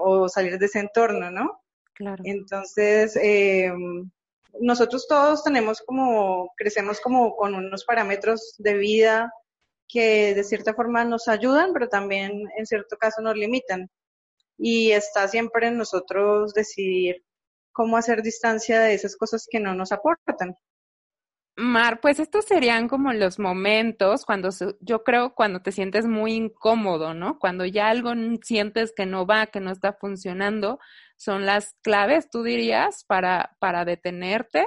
o 0.00 0.28
salir 0.28 0.58
de 0.58 0.66
ese 0.66 0.80
entorno, 0.80 1.30
¿no? 1.30 1.64
Claro. 1.94 2.22
Entonces, 2.26 3.16
eh, 3.16 3.72
nosotros 4.60 5.06
todos 5.08 5.42
tenemos 5.44 5.82
como, 5.86 6.52
crecemos 6.56 7.00
como 7.00 7.36
con 7.36 7.54
unos 7.54 7.84
parámetros 7.84 8.54
de 8.58 8.74
vida 8.74 9.32
que 9.94 10.34
de 10.34 10.42
cierta 10.42 10.74
forma 10.74 11.04
nos 11.04 11.28
ayudan, 11.28 11.72
pero 11.72 11.88
también 11.88 12.48
en 12.58 12.66
cierto 12.66 12.96
caso 12.96 13.22
nos 13.22 13.36
limitan. 13.36 13.88
Y 14.58 14.90
está 14.90 15.28
siempre 15.28 15.68
en 15.68 15.78
nosotros 15.78 16.52
decidir 16.52 17.24
cómo 17.70 17.96
hacer 17.96 18.20
distancia 18.20 18.80
de 18.80 18.94
esas 18.94 19.16
cosas 19.16 19.46
que 19.48 19.60
no 19.60 19.72
nos 19.74 19.92
aportan. 19.92 20.56
Mar, 21.56 22.00
pues 22.00 22.18
estos 22.18 22.44
serían 22.46 22.88
como 22.88 23.12
los 23.12 23.38
momentos 23.38 24.24
cuando 24.24 24.48
yo 24.80 25.04
creo 25.04 25.36
cuando 25.36 25.62
te 25.62 25.70
sientes 25.70 26.06
muy 26.08 26.32
incómodo, 26.32 27.14
¿no? 27.14 27.38
Cuando 27.38 27.64
ya 27.64 27.88
algo 27.88 28.10
sientes 28.42 28.92
que 28.92 29.06
no 29.06 29.24
va, 29.24 29.46
que 29.46 29.60
no 29.60 29.70
está 29.70 29.92
funcionando, 29.92 30.80
son 31.16 31.46
las 31.46 31.76
claves, 31.82 32.28
tú 32.28 32.42
dirías, 32.42 33.04
para, 33.04 33.56
para 33.60 33.84
detenerte, 33.84 34.66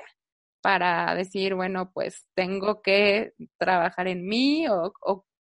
para 0.68 1.16
decir, 1.16 1.56
bueno, 1.56 1.92
pues 1.94 2.28
tengo 2.36 2.82
que 2.82 3.32
trabajar 3.58 4.10
en 4.10 4.28
mí 4.28 4.68
o, 4.68 4.92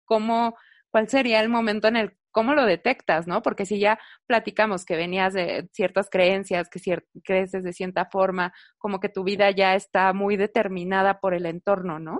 cómo, 0.03 0.53
cuál 0.91 1.07
sería 1.07 1.39
el 1.39 1.47
momento 1.47 1.87
en 1.87 1.95
el 1.95 2.17
¿cómo 2.29 2.53
lo 2.53 2.65
detectas, 2.65 3.25
no? 3.25 3.41
Porque 3.41 3.65
si 3.65 3.79
ya 3.79 3.97
platicamos 4.27 4.83
que 4.83 4.97
venías 4.97 5.33
de 5.33 5.69
ciertas 5.71 6.09
creencias, 6.09 6.67
que 6.67 6.81
creces 7.23 7.63
de 7.63 7.71
cierta 7.71 8.09
forma, 8.11 8.53
como 8.77 8.99
que 8.99 9.07
tu 9.07 9.23
vida 9.23 9.49
ya 9.51 9.75
está 9.75 10.11
muy 10.11 10.35
determinada 10.35 11.21
por 11.21 11.33
el 11.33 11.45
entorno, 11.45 11.99
¿no? 11.99 12.19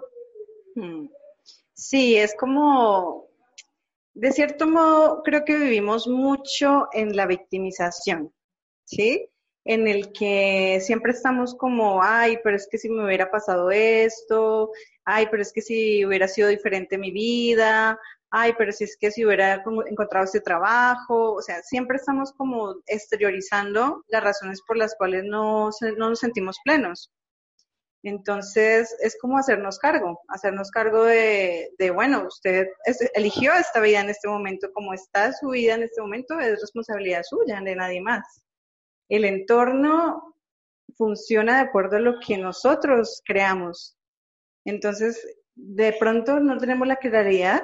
Hmm. 0.76 1.10
Sí, 1.74 2.16
es 2.16 2.34
como, 2.40 3.28
de 4.14 4.32
cierto 4.32 4.66
modo, 4.66 5.24
creo 5.24 5.44
que 5.44 5.58
vivimos 5.58 6.08
mucho 6.08 6.88
en 6.94 7.18
la 7.18 7.26
victimización, 7.26 8.34
¿sí? 8.86 9.28
En 9.66 9.88
el 9.88 10.12
que 10.12 10.80
siempre 10.82 11.14
estamos 11.14 11.56
como, 11.56 12.04
ay, 12.04 12.38
pero 12.44 12.56
es 12.58 12.68
que 12.70 12.78
si 12.78 12.90
me 12.90 13.06
hubiera 13.06 13.32
pasado 13.32 13.72
esto, 13.72 14.72
ay, 15.06 15.28
pero 15.32 15.42
es 15.42 15.54
que 15.54 15.62
si 15.62 16.06
hubiera 16.06 16.28
sido 16.28 16.50
diferente 16.50 16.98
mi 16.98 17.12
vida, 17.12 17.98
ay, 18.32 18.54
pero 18.58 18.72
si 18.72 18.84
es 18.86 18.98
que 19.00 19.12
si 19.12 19.24
hubiera 19.26 19.64
encontrado 19.88 20.26
este 20.26 20.42
trabajo, 20.42 21.34
o 21.34 21.42
sea, 21.42 21.62
siempre 21.62 21.98
estamos 21.98 22.34
como 22.34 22.76
exteriorizando 22.88 24.04
las 24.08 24.24
razones 24.24 24.62
por 24.68 24.76
las 24.78 24.96
cuales 24.96 25.24
no, 25.24 25.70
no 25.98 26.10
nos 26.10 26.20
sentimos 26.20 26.58
plenos. 26.66 27.12
Entonces, 28.04 28.94
es 29.00 29.18
como 29.22 29.38
hacernos 29.38 29.80
cargo, 29.80 30.20
hacernos 30.28 30.72
cargo 30.72 31.04
de, 31.06 31.70
de 31.78 31.92
bueno, 31.92 32.28
usted 32.28 32.68
eligió 33.14 33.54
esta 33.54 33.80
vida 33.80 34.02
en 34.02 34.10
este 34.10 34.28
momento, 34.28 34.68
como 34.74 34.94
está 34.94 35.32
su 35.32 35.50
vida 35.50 35.76
en 35.76 35.84
este 35.84 36.02
momento, 36.02 36.38
es 36.40 36.60
responsabilidad 36.60 37.22
suya, 37.24 37.62
de 37.62 37.76
nadie 37.76 38.02
más. 38.02 38.44
El 39.10 39.26
entorno 39.26 40.36
funciona 40.96 41.56
de 41.56 41.62
acuerdo 41.62 41.98
a 41.98 42.02
lo 42.02 42.20
que 42.20 42.38
nosotros 42.38 43.22
creamos. 43.26 43.98
Entonces, 44.66 45.26
de 45.56 45.94
pronto 46.00 46.40
no 46.40 46.58
tenemos 46.58 46.88
la 46.88 46.96
claridad 46.98 47.64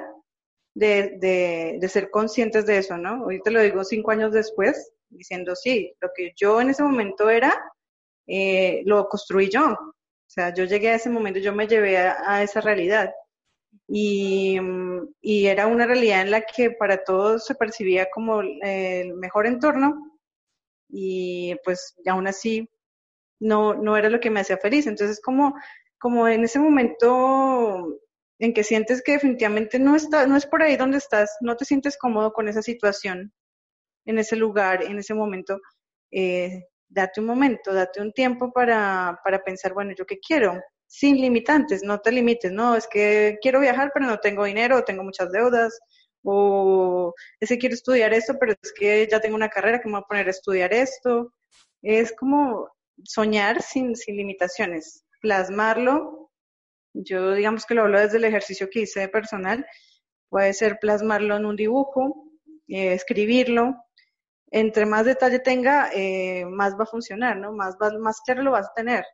de, 0.74 1.78
de, 1.80 1.88
ser 1.88 2.10
conscientes 2.10 2.66
de 2.66 2.78
eso, 2.78 2.96
¿no? 2.96 3.24
Hoy 3.24 3.40
lo 3.44 3.62
digo 3.62 3.84
cinco 3.84 4.12
años 4.12 4.32
después, 4.32 4.92
diciendo, 5.08 5.56
sí, 5.56 5.94
lo 6.00 6.10
que 6.14 6.32
yo 6.36 6.60
en 6.60 6.70
ese 6.70 6.82
momento 6.82 7.28
era, 7.28 7.52
eh, 8.26 8.82
lo 8.84 9.08
construí 9.08 9.48
yo. 9.50 9.72
O 9.72 10.32
sea, 10.32 10.54
yo 10.54 10.64
llegué 10.64 10.90
a 10.90 10.94
ese 10.94 11.10
momento, 11.10 11.40
yo 11.40 11.52
me 11.52 11.66
llevé 11.66 11.98
a, 11.98 12.42
esa 12.42 12.60
realidad. 12.60 13.12
Y, 13.88 14.58
y, 15.20 15.46
era 15.46 15.66
una 15.66 15.86
realidad 15.86 16.22
en 16.22 16.30
la 16.30 16.42
que 16.42 16.70
para 16.70 17.02
todos 17.02 17.44
se 17.46 17.56
percibía 17.56 18.08
como 18.10 18.40
el 18.40 19.14
mejor 19.14 19.46
entorno 19.46 20.09
y 20.92 21.54
pues 21.64 21.94
aún 22.06 22.26
así 22.26 22.68
no, 23.40 23.74
no 23.74 23.96
era 23.96 24.10
lo 24.10 24.20
que 24.20 24.30
me 24.30 24.40
hacía 24.40 24.58
feliz. 24.58 24.86
Entonces, 24.86 25.20
como, 25.20 25.54
como 25.98 26.28
en 26.28 26.44
ese 26.44 26.58
momento 26.58 28.00
en 28.38 28.54
que 28.54 28.64
sientes 28.64 29.02
que 29.02 29.12
definitivamente 29.12 29.78
no 29.78 29.96
está, 29.96 30.26
no 30.26 30.36
es 30.36 30.46
por 30.46 30.62
ahí 30.62 30.76
donde 30.76 30.98
estás, 30.98 31.36
no 31.40 31.56
te 31.56 31.64
sientes 31.64 31.98
cómodo 31.98 32.32
con 32.32 32.48
esa 32.48 32.62
situación, 32.62 33.32
en 34.06 34.18
ese 34.18 34.36
lugar, 34.36 34.82
en 34.82 34.98
ese 34.98 35.14
momento, 35.14 35.60
eh, 36.10 36.64
date 36.88 37.20
un 37.20 37.26
momento, 37.26 37.72
date 37.72 38.00
un 38.00 38.12
tiempo 38.12 38.50
para, 38.52 39.20
para 39.22 39.42
pensar, 39.44 39.74
bueno, 39.74 39.92
¿yo 39.96 40.06
qué 40.06 40.18
quiero? 40.18 40.58
Sin 40.86 41.16
limitantes, 41.20 41.82
no 41.84 42.00
te 42.00 42.12
limites, 42.12 42.50
no, 42.50 42.74
es 42.74 42.88
que 42.88 43.38
quiero 43.42 43.60
viajar 43.60 43.90
pero 43.92 44.06
no 44.06 44.18
tengo 44.18 44.44
dinero, 44.44 44.84
tengo 44.84 45.04
muchas 45.04 45.30
deudas, 45.30 45.78
o 46.24 47.14
es 47.40 47.48
que 47.48 47.58
quiero 47.58 47.74
estudiar 47.74 48.12
esto, 48.14 48.36
pero 48.38 48.52
es 48.52 48.72
que 48.72 49.08
ya 49.10 49.20
tengo 49.20 49.36
una 49.36 49.48
carrera 49.48 49.80
que 49.80 49.88
me 49.88 49.94
voy 49.94 50.02
a 50.02 50.08
poner 50.08 50.26
a 50.28 50.30
estudiar 50.30 50.72
esto. 50.72 51.32
Es 51.82 52.12
como 52.12 52.68
soñar 53.04 53.62
sin, 53.62 53.96
sin 53.96 54.16
limitaciones, 54.16 55.04
plasmarlo 55.20 56.20
yo 56.92 57.34
digamos 57.34 57.66
que 57.66 57.74
lo 57.74 57.82
hablo 57.82 58.00
desde 58.00 58.18
el 58.18 58.24
ejercicio 58.24 58.68
que 58.70 58.80
hice 58.80 59.00
de 59.00 59.08
personal. 59.08 59.66
Puede 60.28 60.52
ser 60.54 60.78
plasmarlo 60.80 61.36
en 61.36 61.46
un 61.46 61.56
dibujo, 61.56 62.30
eh, 62.68 62.92
escribirlo, 62.94 63.76
entre 64.50 64.86
más 64.86 65.04
detalle 65.06 65.38
tenga, 65.38 65.90
eh, 65.94 66.44
más 66.46 66.74
va 66.78 66.84
a 66.84 66.86
funcionar, 66.86 67.36
¿no? 67.36 67.52
Más, 67.52 67.76
más 68.00 68.20
claro 68.24 68.42
lo 68.42 68.52
vas 68.52 68.68
a 68.68 68.74
tener. 68.74 69.04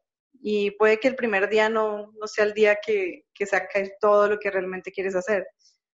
Y 0.41 0.73
puede 0.73 0.99
que 0.99 1.09
el 1.09 1.17
primer 1.17 1.49
día 1.49 1.69
no, 1.69 2.13
no 2.13 2.27
sea 2.27 2.45
el 2.45 2.55
día 2.55 2.79
que, 2.85 3.25
que 3.35 3.47
saques 3.47 3.93
todo 4.01 4.29
lo 4.29 4.39
que 4.39 4.51
realmente 4.51 4.93
quieres 4.93 5.15
hacer. 5.15 5.47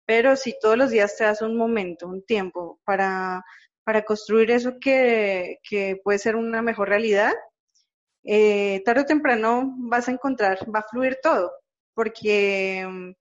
Pero 0.09 0.37
si 0.37 0.59
todos 0.59 0.79
los 0.79 0.91
días 0.91 1.17
te 1.19 1.25
das 1.25 1.43
un 1.43 1.55
momento, 1.55 2.09
un 2.09 2.25
tiempo 2.25 2.81
para, 2.87 3.45
para 3.85 4.05
construir 4.07 4.51
eso 4.51 4.79
que, 4.81 5.59
que 5.63 6.01
puede 6.03 6.19
ser 6.19 6.35
una 6.35 6.63
mejor 6.63 6.89
realidad, 6.89 7.35
eh, 8.25 8.83
tarde 8.87 9.03
o 9.03 9.05
temprano 9.07 9.75
vas 9.77 10.09
a 10.09 10.13
encontrar, 10.13 10.59
va 10.75 10.81
a 10.81 10.89
fluir 10.91 11.19
todo. 11.23 11.53
Porque 11.95 12.87
mm, 12.89 13.13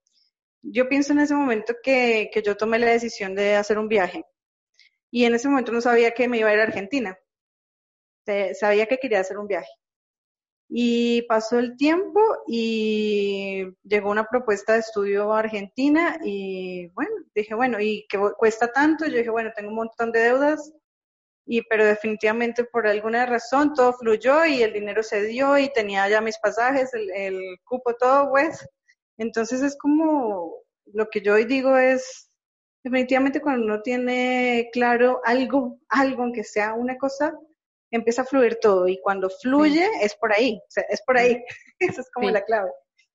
yo 0.62 0.88
pienso 0.88 1.12
en 1.12 1.20
ese 1.20 1.34
momento 1.34 1.74
que, 1.82 2.30
que 2.32 2.42
yo 2.42 2.56
tomé 2.56 2.78
la 2.78 2.86
decisión 2.86 3.34
de 3.34 3.56
hacer 3.56 3.78
un 3.78 3.88
viaje 3.88 4.24
y 5.10 5.24
en 5.26 5.34
ese 5.34 5.48
momento 5.50 5.72
no 5.72 5.82
sabía 5.82 6.12
que 6.12 6.26
me 6.26 6.38
iba 6.38 6.48
a 6.48 6.54
ir 6.54 6.60
a 6.60 6.64
Argentina. 6.64 7.18
Sabía 8.54 8.86
que 8.86 8.98
quería 8.98 9.20
hacer 9.20 9.36
un 9.36 9.46
viaje. 9.46 9.70
Y 10.70 11.22
pasó 11.22 11.58
el 11.58 11.76
tiempo 11.76 12.20
y 12.46 13.64
llegó 13.84 14.10
una 14.10 14.24
propuesta 14.24 14.74
de 14.74 14.80
estudio 14.80 15.32
a 15.32 15.38
Argentina 15.38 16.18
y 16.22 16.88
bueno, 16.88 17.10
dije, 17.34 17.54
bueno, 17.54 17.80
¿y 17.80 18.06
qué 18.08 18.18
cuesta 18.36 18.70
tanto? 18.70 19.06
Yo 19.06 19.16
dije, 19.16 19.30
bueno, 19.30 19.50
tengo 19.56 19.70
un 19.70 19.76
montón 19.76 20.12
de 20.12 20.20
deudas, 20.20 20.72
y 21.48 21.62
pero 21.62 21.86
definitivamente 21.86 22.64
por 22.64 22.86
alguna 22.86 23.24
razón 23.24 23.72
todo 23.72 23.94
fluyó 23.94 24.44
y 24.44 24.62
el 24.62 24.74
dinero 24.74 25.02
se 25.02 25.22
dio 25.22 25.56
y 25.56 25.72
tenía 25.72 26.06
ya 26.08 26.20
mis 26.20 26.38
pasajes, 26.38 26.90
el, 26.92 27.40
cupo, 27.64 27.94
todo, 27.94 28.30
pues. 28.30 28.68
Entonces 29.16 29.62
es 29.62 29.76
como, 29.78 30.52
lo 30.92 31.08
que 31.08 31.22
yo 31.22 31.34
hoy 31.34 31.46
digo 31.46 31.78
es, 31.78 32.30
definitivamente 32.84 33.40
cuando 33.40 33.64
uno 33.64 33.80
tiene 33.80 34.68
claro 34.74 35.22
algo, 35.24 35.78
algo, 35.88 36.24
aunque 36.24 36.44
sea 36.44 36.74
una 36.74 36.98
cosa, 36.98 37.32
empieza 37.90 38.22
a 38.22 38.24
fluir 38.24 38.58
todo 38.60 38.88
y 38.88 39.00
cuando 39.00 39.30
fluye 39.30 39.86
es 40.02 40.14
por 40.16 40.32
ahí, 40.32 40.56
o 40.56 40.70
sea, 40.70 40.84
es 40.88 41.02
por 41.02 41.18
ahí. 41.18 41.42
Esa 41.78 42.00
es 42.00 42.10
como 42.12 42.30
la 42.30 42.42
clave. 42.42 42.70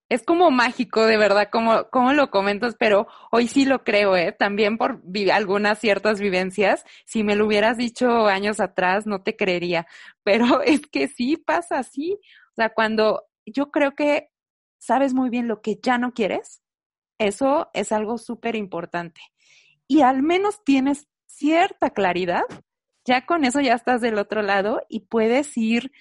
Es 0.09 0.23
como 0.23 0.51
mágico, 0.51 1.05
de 1.05 1.17
verdad, 1.17 1.49
como, 1.51 1.89
como 1.89 2.13
lo 2.13 2.29
comentas, 2.29 2.75
pero 2.77 3.07
hoy 3.31 3.47
sí 3.47 3.65
lo 3.65 3.83
creo, 3.83 4.15
¿eh? 4.15 4.31
También 4.31 4.77
por 4.77 5.01
algunas 5.31 5.79
ciertas 5.79 6.19
vivencias. 6.19 6.85
Si 7.05 7.23
me 7.23 7.35
lo 7.35 7.47
hubieras 7.47 7.77
dicho 7.77 8.27
años 8.27 8.59
atrás, 8.59 9.07
no 9.07 9.23
te 9.23 9.35
creería. 9.35 9.87
Pero 10.23 10.61
es 10.61 10.81
que 10.87 11.07
sí 11.07 11.37
pasa 11.37 11.79
así. 11.79 12.19
O 12.51 12.55
sea, 12.55 12.69
cuando 12.69 13.23
yo 13.45 13.71
creo 13.71 13.95
que 13.95 14.29
sabes 14.77 15.13
muy 15.13 15.29
bien 15.29 15.47
lo 15.47 15.61
que 15.61 15.79
ya 15.81 15.97
no 15.97 16.13
quieres, 16.13 16.61
eso 17.17 17.71
es 17.73 17.91
algo 17.91 18.17
súper 18.17 18.55
importante 18.55 19.21
y 19.87 20.01
al 20.01 20.23
menos 20.23 20.63
tienes 20.63 21.07
cierta 21.27 21.91
claridad, 21.91 22.45
ya 23.05 23.25
con 23.25 23.43
eso 23.43 23.61
ya 23.61 23.73
estás 23.73 24.01
del 24.01 24.17
otro 24.17 24.41
lado 24.41 24.81
y 24.87 25.01
puedes 25.01 25.57
ir, 25.57 25.91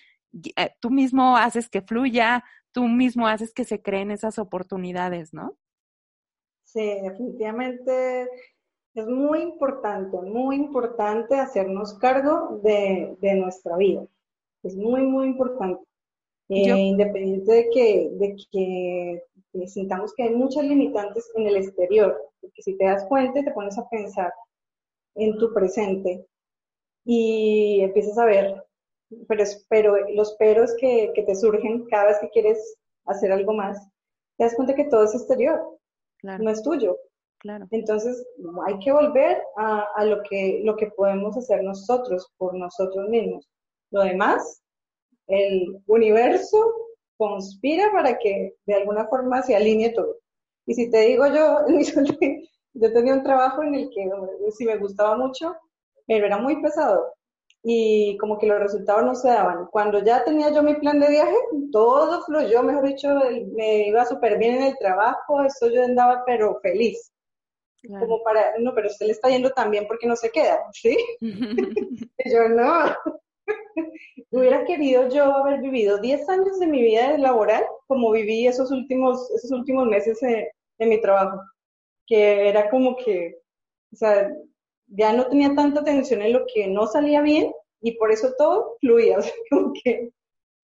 eh, 0.56 0.71
tú 0.80 0.90
mismo 0.90 1.37
haces 1.37 1.68
que 1.68 1.82
fluya, 1.82 2.44
tú 2.73 2.85
mismo 2.85 3.26
haces 3.26 3.52
que 3.52 3.64
se 3.64 3.82
creen 3.82 4.11
esas 4.11 4.38
oportunidades, 4.38 5.32
¿no? 5.35 5.56
Sí, 6.64 7.00
definitivamente 7.02 8.28
es 8.94 9.06
muy 9.06 9.40
importante, 9.42 10.16
muy 10.18 10.56
importante 10.56 11.37
hacernos 11.37 11.99
cargo 11.99 12.61
de, 12.62 13.16
nuestra 13.37 13.76
vida. 13.76 14.06
Es 14.62 14.76
muy, 14.76 15.02
muy 15.02 15.28
importante. 15.28 15.82
Eh, 16.49 16.68
independiente 16.68 17.50
de 17.50 17.71
que, 17.71 18.11
de 18.12 18.37
que 18.50 19.68
sintamos 19.68 20.12
que 20.14 20.25
hay 20.25 20.35
muchas 20.35 20.64
limitantes 20.64 21.30
en 21.35 21.47
el 21.47 21.56
exterior, 21.56 22.14
porque 22.40 22.62
si 22.62 22.76
te 22.76 22.85
das 22.85 23.06
cuenta 23.06 23.42
te 23.42 23.52
pones 23.52 23.78
a 23.78 23.88
pensar 23.88 24.32
en 25.14 25.38
tu 25.38 25.52
presente 25.54 26.26
y 27.04 27.80
empiezas 27.80 28.18
a 28.18 28.25
ver, 28.25 28.64
pero, 29.28 29.44
pero 29.68 29.96
los 30.11 30.35
peros 30.35 30.74
que, 30.79 31.12
que, 31.14 31.22
te 31.22 31.35
surgen 31.35 31.87
cada 31.87 32.07
vez 32.07 32.18
que 32.20 32.31
quieres 32.31 32.76
hacer 33.07 33.33
algo 33.33 33.53
más, 33.53 33.79
te 34.37 34.44
das 34.44 34.55
cuenta 34.55 34.74
que 34.74 34.85
todo 34.85 35.05
es 35.05 35.14
exterior, 35.14 35.79
no 36.22 36.50
es 36.50 36.62
tuyo. 36.62 36.96
Claro. 37.38 37.66
Entonces 37.72 38.24
hay 38.66 38.79
que 38.79 38.92
volver 38.92 39.42
a, 39.57 39.85
a 39.96 40.05
lo, 40.05 40.22
que, 40.22 40.61
lo 40.62 40.76
que 40.76 40.87
podemos 40.92 41.37
hacer 41.37 41.62
nosotros 41.64 42.33
por 42.38 42.55
nosotros 42.55 43.09
mismos. 43.09 43.48
Lo 43.90 44.03
demás, 44.03 44.62
el 45.26 45.83
universo 45.88 46.72
conspira 47.16 47.90
para 47.92 48.18
que 48.18 48.55
de 48.66 48.74
alguna 48.74 49.07
forma 49.09 49.42
se 49.42 49.57
alinee 49.57 49.90
todo. 49.90 50.16
Y 50.66 50.74
si 50.74 50.90
te 50.90 51.00
digo 51.00 51.26
yo, 51.26 51.66
yo 52.74 52.92
tenía 52.92 53.14
un 53.14 53.22
trabajo 53.22 53.62
en 53.62 53.74
el 53.74 53.90
que 53.90 54.09
si 54.53 54.64
me 54.64 54.76
gustaba 54.76 55.16
mucho, 55.16 55.57
pero 56.06 56.26
era 56.26 56.38
muy 56.38 56.60
pesado 56.62 57.14
y 57.64 58.16
como 58.18 58.38
que 58.38 58.46
los 58.46 58.58
resultados 58.58 59.04
no 59.04 59.14
se 59.14 59.28
daban. 59.28 59.66
Cuando 59.66 60.02
ya 60.04 60.24
tenía 60.24 60.50
yo 60.50 60.62
mi 60.62 60.74
plan 60.74 60.98
de 60.98 61.08
viaje, 61.08 61.36
todo 61.70 62.22
fluyó, 62.24 62.62
mejor 62.62 62.86
dicho, 62.86 63.08
me 63.54 63.86
iba 63.86 64.04
súper 64.04 64.38
bien 64.38 64.56
en 64.56 64.62
el 64.64 64.78
trabajo, 64.78 65.42
eso 65.42 65.68
yo 65.68 65.84
andaba 65.84 66.24
pero 66.26 66.58
feliz. 66.60 67.12
Como 67.86 68.22
para, 68.22 68.58
no, 68.60 68.72
pero 68.74 68.88
usted 68.88 69.06
le 69.06 69.12
está 69.12 69.28
yendo 69.28 69.50
tan 69.50 69.70
bien 69.70 69.86
porque 69.88 70.06
no 70.06 70.14
se 70.14 70.30
queda, 70.30 70.60
¿sí? 70.72 70.96
yo 72.24 72.48
no, 72.48 72.84
Hubiera 74.30 74.64
querido 74.64 75.08
yo 75.08 75.24
haber 75.24 75.60
vivido 75.60 75.98
10 75.98 76.28
años 76.28 76.58
de 76.58 76.66
mi 76.66 76.82
vida 76.82 77.16
laboral 77.18 77.64
como 77.86 78.10
viví 78.12 78.46
esos 78.46 78.70
últimos, 78.70 79.30
esos 79.32 79.50
últimos 79.50 79.86
meses 79.86 80.18
de, 80.20 80.50
mi 80.78 81.00
trabajo, 81.00 81.40
que 82.06 82.48
era 82.48 82.68
como 82.70 82.96
que, 82.96 83.38
o 83.92 83.96
sea, 83.96 84.32
ya 84.94 85.12
no 85.12 85.26
tenía 85.26 85.55
tanta 85.55 85.81
atención 85.81 86.22
en 86.22 86.33
lo 86.33 86.44
que 86.52 86.66
no 86.68 86.87
salía 86.87 87.22
bien 87.22 87.52
y 87.81 87.92
por 87.92 88.12
eso 88.12 88.33
todo 88.38 88.76
fluía, 88.81 89.18
o 89.18 89.22
sea, 89.22 89.33
como 89.50 89.72
que 89.83 90.12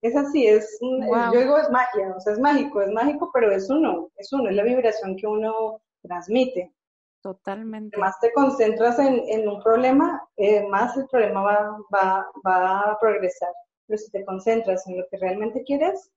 es 0.00 0.14
así, 0.14 0.46
es, 0.46 0.78
yo 0.80 1.40
digo 1.40 1.58
es 1.58 1.70
magia, 1.70 2.14
o 2.16 2.20
sea, 2.20 2.34
es 2.34 2.38
mágico, 2.38 2.80
es 2.80 2.92
mágico, 2.92 3.30
pero 3.34 3.50
es 3.50 3.68
uno, 3.68 4.10
es 4.16 4.32
uno, 4.32 4.48
es 4.48 4.54
la 4.54 4.62
vibración 4.62 5.16
que 5.16 5.26
uno 5.26 5.80
transmite. 6.02 6.72
Totalmente. 7.20 7.98
Más 7.98 8.18
te 8.20 8.32
concentras 8.32 8.96
en, 9.00 9.48
un 9.48 9.60
problema, 9.60 10.22
eh, 10.36 10.64
más 10.68 10.96
el 10.96 11.08
problema 11.08 11.42
va, 11.42 11.78
va, 11.92 12.30
va, 12.46 12.80
a 12.82 12.98
progresar. 13.00 13.52
Pero 13.86 13.98
si 13.98 14.08
te 14.12 14.24
concentras 14.24 14.86
en 14.86 14.98
lo 14.98 15.06
que 15.10 15.16
realmente 15.16 15.64
quieres, 15.64 16.12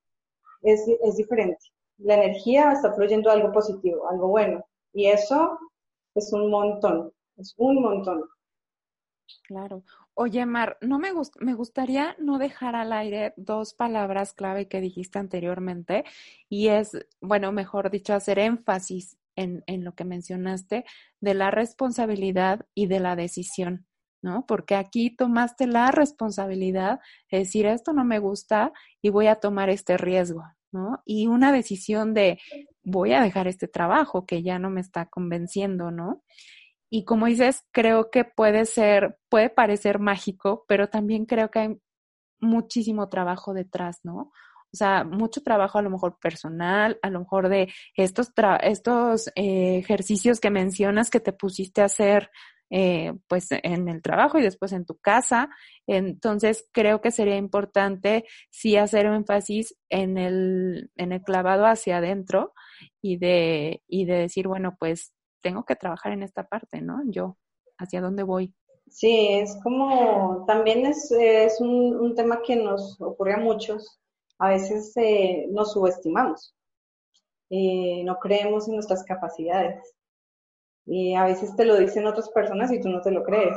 es, 0.61 0.87
es 1.01 1.17
diferente. 1.17 1.65
La 1.97 2.15
energía 2.15 2.71
está 2.71 2.93
fluyendo 2.93 3.31
algo 3.31 3.51
positivo, 3.51 4.07
algo 4.09 4.27
bueno. 4.27 4.63
Y 4.93 5.07
eso 5.07 5.57
es 6.13 6.31
un 6.33 6.51
montón, 6.51 7.11
un 7.57 7.81
montón. 7.81 8.23
Claro. 9.43 9.83
Oye, 10.13 10.45
Mar, 10.45 10.77
no 10.81 10.99
me, 10.99 11.09
me 11.39 11.53
gustaría 11.53 12.15
no 12.19 12.37
dejar 12.37 12.75
al 12.75 12.93
aire 12.93 13.33
dos 13.37 13.73
palabras 13.73 14.33
clave 14.33 14.67
que 14.67 14.81
dijiste 14.81 15.19
anteriormente 15.19 16.03
y 16.49 16.67
es, 16.67 16.97
bueno, 17.21 17.51
mejor 17.51 17.89
dicho, 17.91 18.13
hacer 18.13 18.39
énfasis 18.39 19.17
en, 19.35 19.63
en 19.67 19.83
lo 19.83 19.95
que 19.95 20.03
mencionaste 20.03 20.85
de 21.21 21.33
la 21.33 21.51
responsabilidad 21.51 22.65
y 22.73 22.87
de 22.87 22.99
la 22.99 23.15
decisión. 23.15 23.87
¿no? 24.21 24.45
Porque 24.45 24.75
aquí 24.75 25.09
tomaste 25.15 25.67
la 25.67 25.91
responsabilidad 25.91 26.99
de 27.31 27.39
decir, 27.39 27.65
esto 27.65 27.93
no 27.93 28.05
me 28.05 28.19
gusta 28.19 28.71
y 29.01 29.09
voy 29.09 29.27
a 29.27 29.35
tomar 29.35 29.69
este 29.69 29.97
riesgo, 29.97 30.43
¿no? 30.71 31.01
Y 31.05 31.27
una 31.27 31.51
decisión 31.51 32.13
de, 32.13 32.39
voy 32.83 33.13
a 33.13 33.21
dejar 33.21 33.47
este 33.47 33.67
trabajo 33.67 34.25
que 34.25 34.43
ya 34.43 34.59
no 34.59 34.69
me 34.69 34.81
está 34.81 35.07
convenciendo, 35.07 35.91
¿no? 35.91 36.23
Y 36.93 37.05
como 37.05 37.27
dices, 37.27 37.63
creo 37.71 38.11
que 38.11 38.25
puede 38.25 38.65
ser, 38.65 39.17
puede 39.29 39.49
parecer 39.49 39.99
mágico, 39.99 40.65
pero 40.67 40.89
también 40.89 41.25
creo 41.25 41.49
que 41.49 41.59
hay 41.59 41.77
muchísimo 42.41 43.07
trabajo 43.07 43.53
detrás, 43.53 43.99
¿no? 44.03 44.33
O 44.73 44.77
sea, 44.77 45.05
mucho 45.05 45.41
trabajo 45.41 45.79
a 45.79 45.81
lo 45.81 45.89
mejor 45.89 46.17
personal, 46.19 46.99
a 47.01 47.09
lo 47.09 47.21
mejor 47.21 47.47
de 47.47 47.71
estos, 47.95 48.31
estos 48.61 49.29
eh, 49.35 49.77
ejercicios 49.77 50.41
que 50.41 50.49
mencionas 50.49 51.09
que 51.09 51.21
te 51.21 51.31
pusiste 51.33 51.81
a 51.81 51.85
hacer 51.85 52.29
eh, 52.69 53.13
pues 53.27 53.47
en 53.51 53.89
el 53.89 54.01
trabajo 54.01 54.39
y 54.39 54.43
después 54.43 54.73
en 54.73 54.85
tu 54.85 54.97
casa. 54.97 55.49
Entonces, 55.87 56.67
creo 56.73 56.99
que 57.01 57.11
sería 57.11 57.37
importante 57.37 58.25
sí 58.49 58.75
hacer 58.77 59.05
énfasis 59.05 59.75
en 59.89 60.17
el, 60.17 60.91
en 60.97 61.13
el 61.13 61.21
clavado 61.21 61.65
hacia 61.65 61.97
adentro 61.97 62.53
y 63.01 63.17
de, 63.17 63.81
y 63.87 64.05
de 64.05 64.15
decir, 64.15 64.47
bueno, 64.47 64.75
pues 64.79 65.13
tengo 65.41 65.65
que 65.65 65.75
trabajar 65.75 66.13
en 66.13 66.23
esta 66.23 66.47
parte, 66.47 66.81
¿no? 66.81 67.01
Yo, 67.05 67.37
hacia 67.77 68.01
dónde 68.01 68.23
voy. 68.23 68.53
Sí, 68.87 69.29
es 69.29 69.57
como, 69.63 70.43
también 70.45 70.85
es, 70.85 71.11
un, 71.61 72.13
tema 72.15 72.41
que 72.41 72.57
nos 72.57 72.99
ocurre 72.99 73.35
a 73.35 73.37
muchos, 73.37 73.99
a 74.37 74.49
veces 74.49 74.91
eh, 74.97 75.47
nos 75.49 75.71
subestimamos, 75.71 76.53
eh, 77.49 78.03
no 78.03 78.17
creemos 78.17 78.67
en 78.67 78.75
nuestras 78.75 79.03
capacidades 79.05 79.95
y 80.85 81.15
a 81.15 81.23
veces 81.25 81.55
te 81.55 81.63
lo 81.63 81.77
dicen 81.77 82.05
otras 82.05 82.29
personas 82.29 82.71
y 82.71 82.81
tú 82.81 82.89
no 82.89 83.01
te 83.01 83.11
lo 83.11 83.23
crees. 83.23 83.55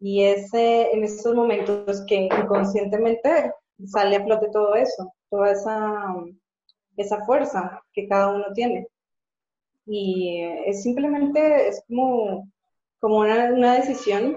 Y 0.00 0.24
es 0.24 0.52
en 0.54 1.04
estos 1.04 1.34
momentos 1.34 2.04
que 2.06 2.28
inconscientemente 2.32 3.52
sale 3.86 4.16
a 4.16 4.24
flote 4.24 4.48
todo 4.50 4.74
eso, 4.74 5.12
toda 5.30 5.52
esa, 5.52 6.14
esa 6.96 7.24
fuerza 7.24 7.82
que 7.92 8.08
cada 8.08 8.28
uno 8.34 8.46
tiene. 8.54 8.88
Y 9.86 10.42
es 10.66 10.82
simplemente, 10.82 11.68
es 11.68 11.82
como, 11.88 12.48
como 13.00 13.18
una, 13.18 13.76
decisión, 13.76 14.36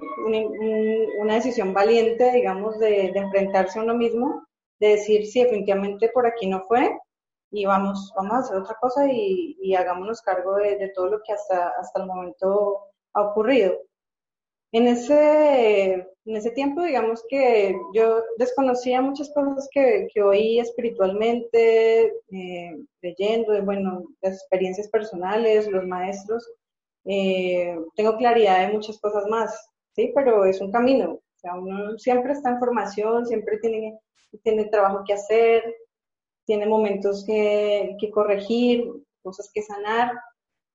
una, 1.21 1.35
decisión 1.35 1.73
valiente, 1.73 2.31
digamos, 2.31 2.79
de, 2.79 3.07
enfrentarse 3.15 3.79
a 3.79 3.83
uno 3.83 3.95
mismo, 3.95 4.43
de 4.79 4.89
decir, 4.89 5.25
sí, 5.27 5.43
definitivamente 5.43 6.09
por 6.13 6.27
aquí 6.27 6.47
no 6.47 6.65
fue 6.67 6.97
y 7.51 7.65
vamos, 7.65 8.11
vamos 8.15 8.33
a 8.33 8.37
hacer 8.39 8.57
otra 8.57 8.75
cosa 8.81 9.09
y, 9.11 9.55
y 9.61 9.75
hagámonos 9.75 10.21
cargo 10.21 10.55
de, 10.55 10.91
todo 10.93 11.07
lo 11.07 11.21
que 11.25 11.33
hasta, 11.33 11.69
hasta 11.79 12.01
el 12.01 12.07
momento 12.07 12.79
ha 13.13 13.21
ocurrido. 13.21 13.77
En 14.71 14.87
ese, 14.87 15.93
en 15.93 16.35
ese 16.35 16.51
tiempo, 16.51 16.81
digamos 16.81 17.23
que 17.29 17.75
yo 17.93 18.21
desconocía 18.37 19.01
muchas 19.01 19.31
cosas 19.33 19.69
que, 19.71 20.07
que 20.13 20.21
oí 20.21 20.59
espiritualmente, 20.59 22.13
eh, 22.31 22.77
leyendo, 23.01 23.63
bueno, 23.63 24.03
las 24.21 24.33
experiencias 24.35 24.89
personales, 24.89 25.67
los 25.67 25.85
maestros, 25.85 26.45
eh, 27.05 27.77
tengo 27.95 28.17
claridad 28.17 28.67
de 28.67 28.73
muchas 28.73 28.99
cosas 28.99 29.25
más, 29.29 29.69
¿sí? 29.95 30.11
Pero 30.15 30.45
es 30.45 30.59
un 30.59 30.71
camino, 30.71 31.13
o 31.13 31.37
sea, 31.37 31.55
uno 31.55 31.97
siempre 31.97 32.33
está 32.33 32.49
en 32.49 32.59
formación, 32.59 33.25
siempre 33.25 33.59
tiene, 33.59 33.97
tiene 34.43 34.65
trabajo 34.65 35.03
que 35.05 35.13
hacer, 35.13 35.63
tiene 36.45 36.65
momentos 36.65 37.23
que, 37.25 37.95
que 37.99 38.09
corregir, 38.11 38.85
cosas 39.21 39.49
que 39.53 39.61
sanar, 39.61 40.11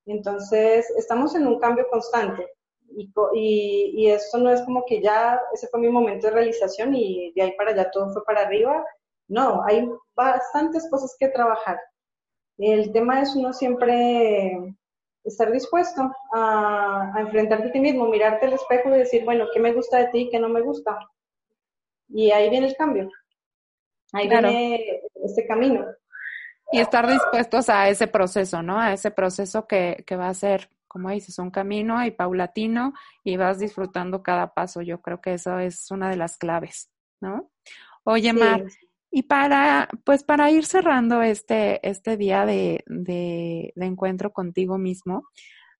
entonces 0.06 0.88
estamos 0.96 1.34
en 1.34 1.46
un 1.46 1.58
cambio 1.58 1.86
constante. 1.90 2.46
Y, 2.90 3.12
y, 3.34 3.92
y, 4.02 4.10
esto 4.10 4.38
no 4.38 4.50
es 4.50 4.62
como 4.62 4.84
que 4.84 5.00
ya 5.00 5.40
ese 5.52 5.68
fue 5.68 5.80
mi 5.80 5.88
momento 5.88 6.26
de 6.26 6.32
realización 6.32 6.94
y 6.94 7.32
de 7.34 7.42
ahí 7.42 7.52
para 7.56 7.70
allá 7.70 7.90
todo 7.90 8.12
fue 8.12 8.24
para 8.24 8.42
arriba. 8.42 8.84
No, 9.28 9.62
hay 9.64 9.88
bastantes 10.14 10.88
cosas 10.90 11.14
que 11.18 11.28
trabajar. 11.28 11.78
El 12.58 12.92
tema 12.92 13.22
es 13.22 13.34
uno 13.34 13.52
siempre 13.52 14.74
estar 15.24 15.50
dispuesto 15.50 16.10
a, 16.32 17.12
enfrentarte 17.18 17.68
a 17.68 17.72
ti 17.72 17.80
mismo, 17.80 18.08
mirarte 18.08 18.46
al 18.46 18.54
espejo 18.54 18.88
y 18.90 18.98
decir, 18.98 19.24
bueno, 19.24 19.46
¿qué 19.52 19.60
me 19.60 19.72
gusta 19.72 19.98
de 19.98 20.08
ti 20.08 20.18
y 20.20 20.30
qué 20.30 20.38
no 20.38 20.48
me 20.48 20.60
gusta? 20.60 20.98
Y 22.08 22.30
ahí 22.30 22.50
viene 22.50 22.66
el 22.66 22.76
cambio. 22.76 23.08
Ahí 24.12 24.28
viene 24.28 25.02
este 25.24 25.46
camino. 25.46 25.86
Y 26.72 26.80
estar 26.80 27.06
dispuestos 27.06 27.68
a 27.68 27.88
ese 27.88 28.06
proceso, 28.06 28.62
¿no? 28.62 28.78
A 28.78 28.92
ese 28.92 29.10
proceso 29.10 29.66
que, 29.66 30.04
que 30.06 30.16
va 30.16 30.28
a 30.28 30.34
ser, 30.34 30.68
como 30.90 31.08
dices, 31.10 31.38
un 31.38 31.52
camino 31.52 32.04
y 32.04 32.10
paulatino 32.10 32.94
y 33.22 33.36
vas 33.36 33.60
disfrutando 33.60 34.24
cada 34.24 34.52
paso. 34.54 34.82
Yo 34.82 35.00
creo 35.00 35.20
que 35.20 35.34
eso 35.34 35.60
es 35.60 35.88
una 35.92 36.10
de 36.10 36.16
las 36.16 36.36
claves, 36.36 36.90
¿no? 37.20 37.48
Oye, 38.02 38.32
Mar, 38.32 38.64
y 39.12 39.22
para, 39.22 39.88
pues 40.04 40.24
para 40.24 40.50
ir 40.50 40.66
cerrando 40.66 41.22
este, 41.22 41.86
este 41.88 42.16
día 42.16 42.44
de, 42.44 42.82
de, 42.86 43.72
encuentro 43.76 44.32
contigo 44.32 44.78
mismo, 44.78 45.28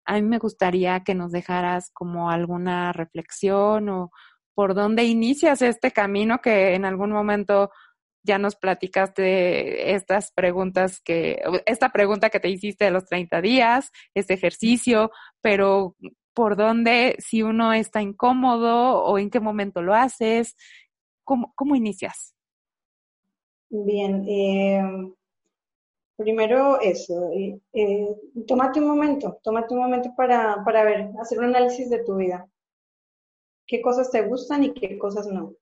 a 0.05 0.14
mí 0.14 0.23
me 0.23 0.38
gustaría 0.38 1.01
que 1.01 1.16
nos 1.16 1.33
dejaras 1.33 1.90
como 1.92 2.31
alguna 2.31 2.92
reflexión 2.92 3.88
o 3.88 4.12
por 4.55 4.75
dónde 4.75 5.05
inicias 5.05 5.61
este 5.61 5.90
camino 5.90 6.38
que 6.40 6.75
en 6.75 6.85
algún 6.85 7.11
momento 7.11 7.70
ya 8.22 8.38
nos 8.38 8.56
platicaste 8.56 9.94
estas 9.94 10.33
preguntas 10.33 11.00
que, 11.00 11.42
esta 11.66 11.90
pregunta 11.90 12.30
que 12.30 12.40
te 12.40 12.48
hiciste 12.48 12.85
de 12.85 12.90
los 12.90 13.06
30 13.06 13.40
días, 13.40 13.90
este 14.14 14.35
ejercicio, 14.35 15.11
pero 15.40 15.96
por 16.35 16.56
dónde, 16.56 17.16
si 17.18 17.42
uno 17.42 17.72
está 17.72 18.02
incómodo 18.02 19.02
o 19.02 19.18
en 19.18 19.30
qué 19.30 19.40
momento 19.40 19.83
lo 19.83 19.94
haces, 19.94 20.56
¿cómo, 21.24 21.52
cómo 21.54 21.76
inicias? 21.76 22.35
Bien, 23.68 24.24
eh, 24.28 24.83
primero 26.16 26.80
eso, 26.80 27.30
eh, 27.33 27.61
eh, 27.72 28.09
tómate 28.46 28.80
un 28.80 28.88
momento, 28.88 29.38
tómate 29.42 29.74
un 29.74 29.80
momento 29.80 30.12
para, 30.16 30.62
para 30.64 30.85
ver, 30.85 31.11
hacer 31.20 31.38
un 31.38 31.46
análisis 31.46 31.88
de 31.88 32.04
tu 32.04 32.16
vida. 32.16 32.48
¿Qué 33.66 33.80
cosas 33.80 34.11
te 34.11 34.26
gustan 34.26 34.64
y 34.64 34.74
qué 34.74 34.98
cosas 34.98 35.28
no? 35.28 35.54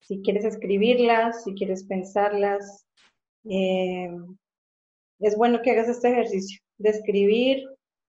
Si 0.00 0.22
quieres 0.22 0.44
escribirlas, 0.44 1.44
si 1.44 1.54
quieres 1.54 1.84
pensarlas, 1.84 2.86
es 3.44 5.36
bueno 5.36 5.62
que 5.62 5.70
hagas 5.70 5.88
este 5.88 6.08
ejercicio 6.08 6.60
de 6.78 6.90
escribir 6.90 7.64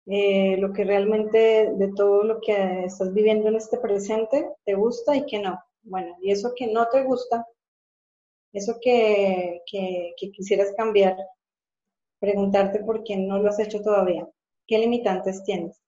lo 0.06 0.72
que 0.72 0.84
realmente 0.84 1.72
de 1.74 1.92
todo 1.94 2.24
lo 2.24 2.40
que 2.40 2.84
estás 2.84 3.12
viviendo 3.12 3.48
en 3.48 3.56
este 3.56 3.78
presente 3.78 4.48
te 4.64 4.74
gusta 4.74 5.16
y 5.16 5.24
que 5.26 5.38
no. 5.38 5.58
Bueno, 5.82 6.16
y 6.20 6.30
eso 6.30 6.52
que 6.56 6.66
no 6.66 6.88
te 6.88 7.02
gusta, 7.04 7.46
eso 8.52 8.78
que, 8.80 9.62
quisieras 10.16 10.72
cambiar, 10.76 11.16
preguntarte 12.20 12.80
por 12.80 13.02
qué 13.04 13.16
no 13.16 13.38
lo 13.38 13.48
has 13.48 13.58
hecho 13.58 13.82
todavía. 13.82 14.28
¿Qué 14.66 14.78
limitantes 14.78 15.42
tienes? 15.44 15.80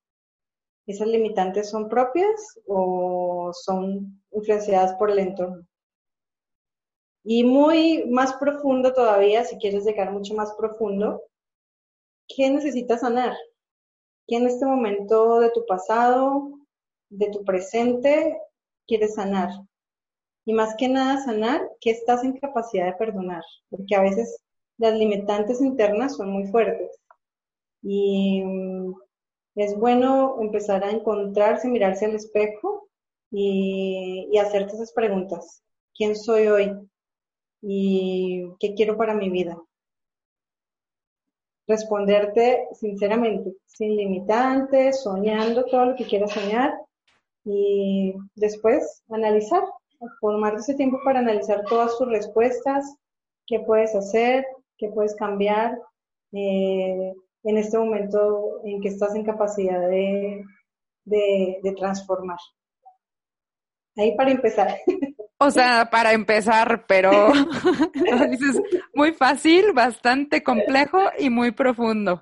¿Esas 0.87 1.09
limitantes 1.09 1.70
son 1.70 1.88
propias 1.88 2.61
o 2.66 3.52
son 3.52 4.22
influenciadas 4.33 4.94
por 4.94 5.11
el 5.11 5.20
entorno? 5.20 5.66
Y 7.24 7.44
muy 7.44 8.04
más 8.10 8.34
profundo 8.34 8.92
todavía, 8.92 9.44
si 9.44 9.56
quieres 9.58 9.84
llegar 9.84 10.12
mucho 10.12 10.34
más 10.34 10.52
profundo, 10.54 11.22
¿qué 12.28 12.50
necesitas 12.50 13.00
sanar? 13.00 13.34
¿Qué 14.26 14.37
en 14.37 14.46
este 14.46 14.66
momento 14.66 15.40
de 15.40 15.50
tu 15.50 15.64
pasado, 15.66 16.60
de 17.08 17.30
tu 17.30 17.44
presente, 17.44 18.38
quieres 18.87 19.14
sanar? 19.14 19.50
y 20.44 20.52
más 20.52 20.74
que 20.76 20.88
nada 20.88 21.22
sanar 21.24 21.68
que 21.80 21.90
estás 21.90 22.24
en 22.24 22.38
capacidad 22.38 22.87
de 22.87 22.94
perdonar, 22.94 23.42
porque 23.70 23.94
a 23.96 24.02
veces 24.02 24.42
las 24.78 24.94
limitantes 24.94 25.60
internas 25.60 26.16
son 26.16 26.30
muy 26.30 26.46
fuertes. 26.48 26.90
Y 27.82 28.42
mm, 28.44 28.94
es 29.56 29.76
bueno 29.78 30.37
empezar 30.40 30.84
a 30.84 30.90
encontrarse, 30.90 31.68
mirarse 31.68 32.06
al 32.06 32.14
espejo 32.14 32.88
y, 33.30 34.28
y 34.32 34.38
hacerte 34.38 34.74
esas 34.74 34.92
preguntas. 34.92 35.62
¿Quién 35.94 36.16
soy 36.16 36.48
hoy? 36.48 36.72
¿Y 37.66 38.55
qué 38.61 38.74
quiero 38.74 38.96
para 38.96 39.14
mi 39.14 39.31
vida? 39.31 39.57
Responderte 41.66 42.68
sinceramente, 42.72 43.55
sin 43.64 43.96
limitantes, 43.96 45.03
soñando 45.03 45.64
todo 45.64 45.87
lo 45.87 45.96
que 45.96 46.05
quieras 46.05 46.33
soñar 46.33 46.74
y 47.44 48.14
después 48.35 49.03
analizar 49.09 49.62
formarte 50.20 50.61
ese 50.61 50.74
tiempo 50.74 50.98
para 51.05 51.20
analizar 51.20 51.64
todas 51.64 51.96
tus 51.96 52.09
respuestas, 52.09 52.96
qué 53.46 53.61
puedes 53.61 53.94
hacer, 53.94 54.46
qué 54.77 54.88
puedes 54.88 55.14
cambiar 55.16 55.79
eh, 56.33 57.14
en 57.44 57.57
este 57.57 57.79
momento 57.79 58.61
en 58.64 58.81
que 58.81 58.88
estás 58.88 59.14
en 59.14 59.24
capacidad 59.24 59.88
de, 59.88 60.44
de, 61.05 61.74
transformar. 61.77 62.38
Ahí 63.96 64.16
para 64.16 64.33
empezar. 64.33 64.77
O 65.38 65.51
sea, 65.51 65.90
para 65.90 66.12
empezar, 66.12 66.85
pero 66.87 67.33
dices 68.31 68.61
muy 68.94 69.12
fácil, 69.12 69.73
bastante 69.73 70.42
complejo 70.42 70.99
y 71.18 71.29
muy 71.29 71.51
profundo. 71.51 72.20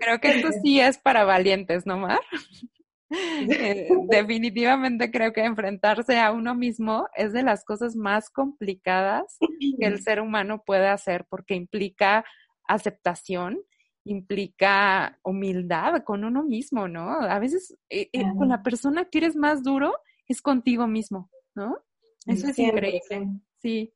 Creo 0.00 0.20
que 0.20 0.28
esto 0.28 0.48
sí 0.62 0.80
es 0.80 0.98
para 0.98 1.24
valientes, 1.24 1.86
¿no, 1.86 1.98
Mar? 1.98 2.20
Eh, 3.08 3.88
definitivamente 4.08 5.12
creo 5.12 5.32
que 5.32 5.44
enfrentarse 5.44 6.18
a 6.18 6.32
uno 6.32 6.56
mismo 6.56 7.06
es 7.14 7.32
de 7.32 7.44
las 7.44 7.64
cosas 7.64 7.94
más 7.94 8.30
complicadas 8.30 9.38
que 9.78 9.86
el 9.86 10.02
ser 10.02 10.20
humano 10.20 10.64
puede 10.66 10.88
hacer 10.88 11.24
porque 11.30 11.54
implica 11.54 12.24
aceptación, 12.66 13.60
implica 14.04 15.20
humildad 15.22 16.02
con 16.02 16.24
uno 16.24 16.42
mismo, 16.42 16.88
¿no? 16.88 17.12
A 17.12 17.38
veces 17.38 17.76
eh, 17.90 18.08
eh, 18.12 18.24
con 18.36 18.48
la 18.48 18.64
persona 18.64 19.04
que 19.04 19.18
eres 19.18 19.36
más 19.36 19.62
duro 19.62 19.94
es 20.26 20.42
contigo 20.42 20.88
mismo, 20.88 21.30
¿no? 21.54 21.78
Eso 22.26 22.48
es 22.48 22.58
increíble. 22.58 23.00
Sí. 23.58 23.92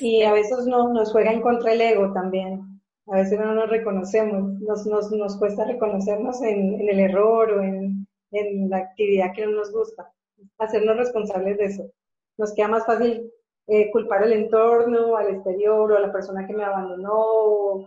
Y 0.00 0.22
a 0.22 0.32
veces 0.32 0.66
no, 0.66 0.92
nos 0.92 1.10
juega 1.10 1.32
en 1.32 1.42
contra 1.42 1.72
el 1.72 1.80
ego 1.80 2.12
también. 2.12 2.80
A 3.06 3.16
veces 3.16 3.38
no 3.38 3.54
nos 3.54 3.68
reconocemos, 3.68 4.60
nos, 4.60 4.86
nos, 4.86 5.10
nos 5.10 5.36
cuesta 5.36 5.64
reconocernos 5.64 6.40
en, 6.42 6.80
en 6.80 6.88
el 6.88 7.00
error 7.00 7.50
o 7.52 7.62
en, 7.62 8.06
en 8.30 8.70
la 8.70 8.78
actividad 8.78 9.32
que 9.34 9.46
no 9.46 9.52
nos 9.52 9.72
gusta, 9.72 10.10
hacernos 10.58 10.96
responsables 10.96 11.58
de 11.58 11.64
eso. 11.66 11.90
Nos 12.38 12.54
queda 12.54 12.68
más 12.68 12.86
fácil 12.86 13.30
eh, 13.66 13.90
culpar 13.90 14.22
al 14.22 14.32
entorno, 14.32 15.16
al 15.16 15.34
exterior, 15.34 15.92
o 15.92 15.96
a 15.96 16.00
la 16.00 16.12
persona 16.12 16.46
que 16.46 16.54
me 16.54 16.64
abandonó, 16.64 17.86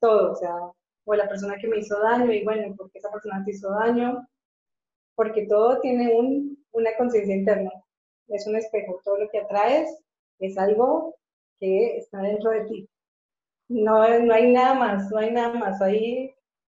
todo, 0.00 0.32
o 0.32 0.34
sea, 0.36 0.54
o 1.04 1.12
a 1.12 1.16
la 1.16 1.28
persona 1.28 1.56
que 1.60 1.68
me 1.68 1.78
hizo 1.78 1.98
daño, 2.00 2.32
y 2.32 2.44
bueno, 2.44 2.74
porque 2.76 2.98
esa 2.98 3.10
persona 3.10 3.42
te 3.44 3.52
hizo 3.52 3.70
daño, 3.70 4.26
porque 5.14 5.46
todo 5.46 5.80
tiene 5.80 6.14
un, 6.14 6.64
una 6.72 6.90
conciencia 6.96 7.34
interna, 7.34 7.70
es 8.28 8.46
un 8.46 8.56
espejo, 8.56 9.00
todo 9.04 9.18
lo 9.18 9.28
que 9.30 9.40
atraes 9.40 9.88
es 10.38 10.56
algo 10.58 11.16
que 11.58 11.96
está 11.98 12.20
dentro 12.20 12.50
de 12.50 12.64
ti. 12.66 12.88
No, 13.68 14.06
no 14.20 14.34
hay 14.34 14.52
nada 14.52 14.74
más, 14.74 15.10
no 15.10 15.18
hay 15.18 15.30
nada 15.32 15.54
más, 15.54 15.80
ahí, 15.82 16.34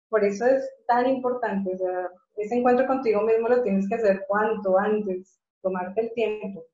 por 0.10 0.24
eso 0.24 0.46
es 0.46 0.68
tan 0.88 1.08
importante, 1.08 1.74
o 1.76 1.78
sea, 1.78 2.10
ese 2.38 2.56
encuentro 2.56 2.88
contigo 2.88 3.22
mismo 3.22 3.48
lo 3.48 3.62
tienes 3.62 3.88
que 3.88 3.96
hacer 3.96 4.26
cuanto 4.28 4.78
antes, 4.78 5.40
tomarte 5.62 6.02
el 6.02 6.14
tiempo. 6.14 6.66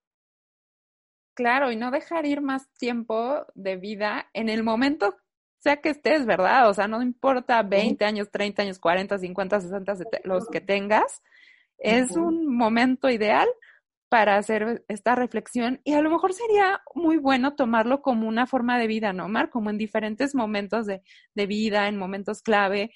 Claro, 1.33 1.69
y 1.71 1.75
no 1.75 1.91
dejar 1.91 2.25
ir 2.25 2.39
más 2.39 2.71
tiempo 2.77 3.45
de 3.55 3.75
vida 3.75 4.29
en 4.33 4.47
el 4.47 4.63
momento 4.63 5.15
sea 5.65 5.77
que 5.77 5.89
estés, 5.89 6.27
¿verdad? 6.27 6.69
O 6.69 6.75
sea, 6.75 6.88
no 6.88 7.01
importa 7.01 7.63
20 7.63 8.05
años, 8.05 8.29
30 8.29 8.61
años, 8.61 8.77
40, 8.77 9.17
50, 9.17 9.61
60, 9.61 9.95
los 10.23 10.47
que 10.47 10.61
tengas, 10.61 11.23
es 11.79 12.11
un 12.11 12.55
momento 12.55 13.09
ideal 13.09 13.47
para 14.15 14.38
hacer 14.38 14.86
esta 14.88 15.13
reflexión 15.13 15.82
y 15.84 15.91
a 15.91 16.01
lo 16.01 16.10
mejor 16.10 16.32
sería 16.32 16.82
muy 16.93 17.17
bueno 17.17 17.54
tomarlo 17.54 18.01
como 18.01 18.30
una 18.30 18.47
forma 18.47 18.80
de 18.80 18.88
vida, 18.88 19.12
¿no, 19.12 19.28
Mar? 19.28 19.49
Como 19.49 19.69
en 19.69 19.78
diferentes 19.78 20.34
momentos 20.34 20.86
de, 20.86 21.01
de 21.34 21.45
vida, 21.47 21.89
en 21.89 21.97
momentos 21.97 22.41
clave, 22.41 22.91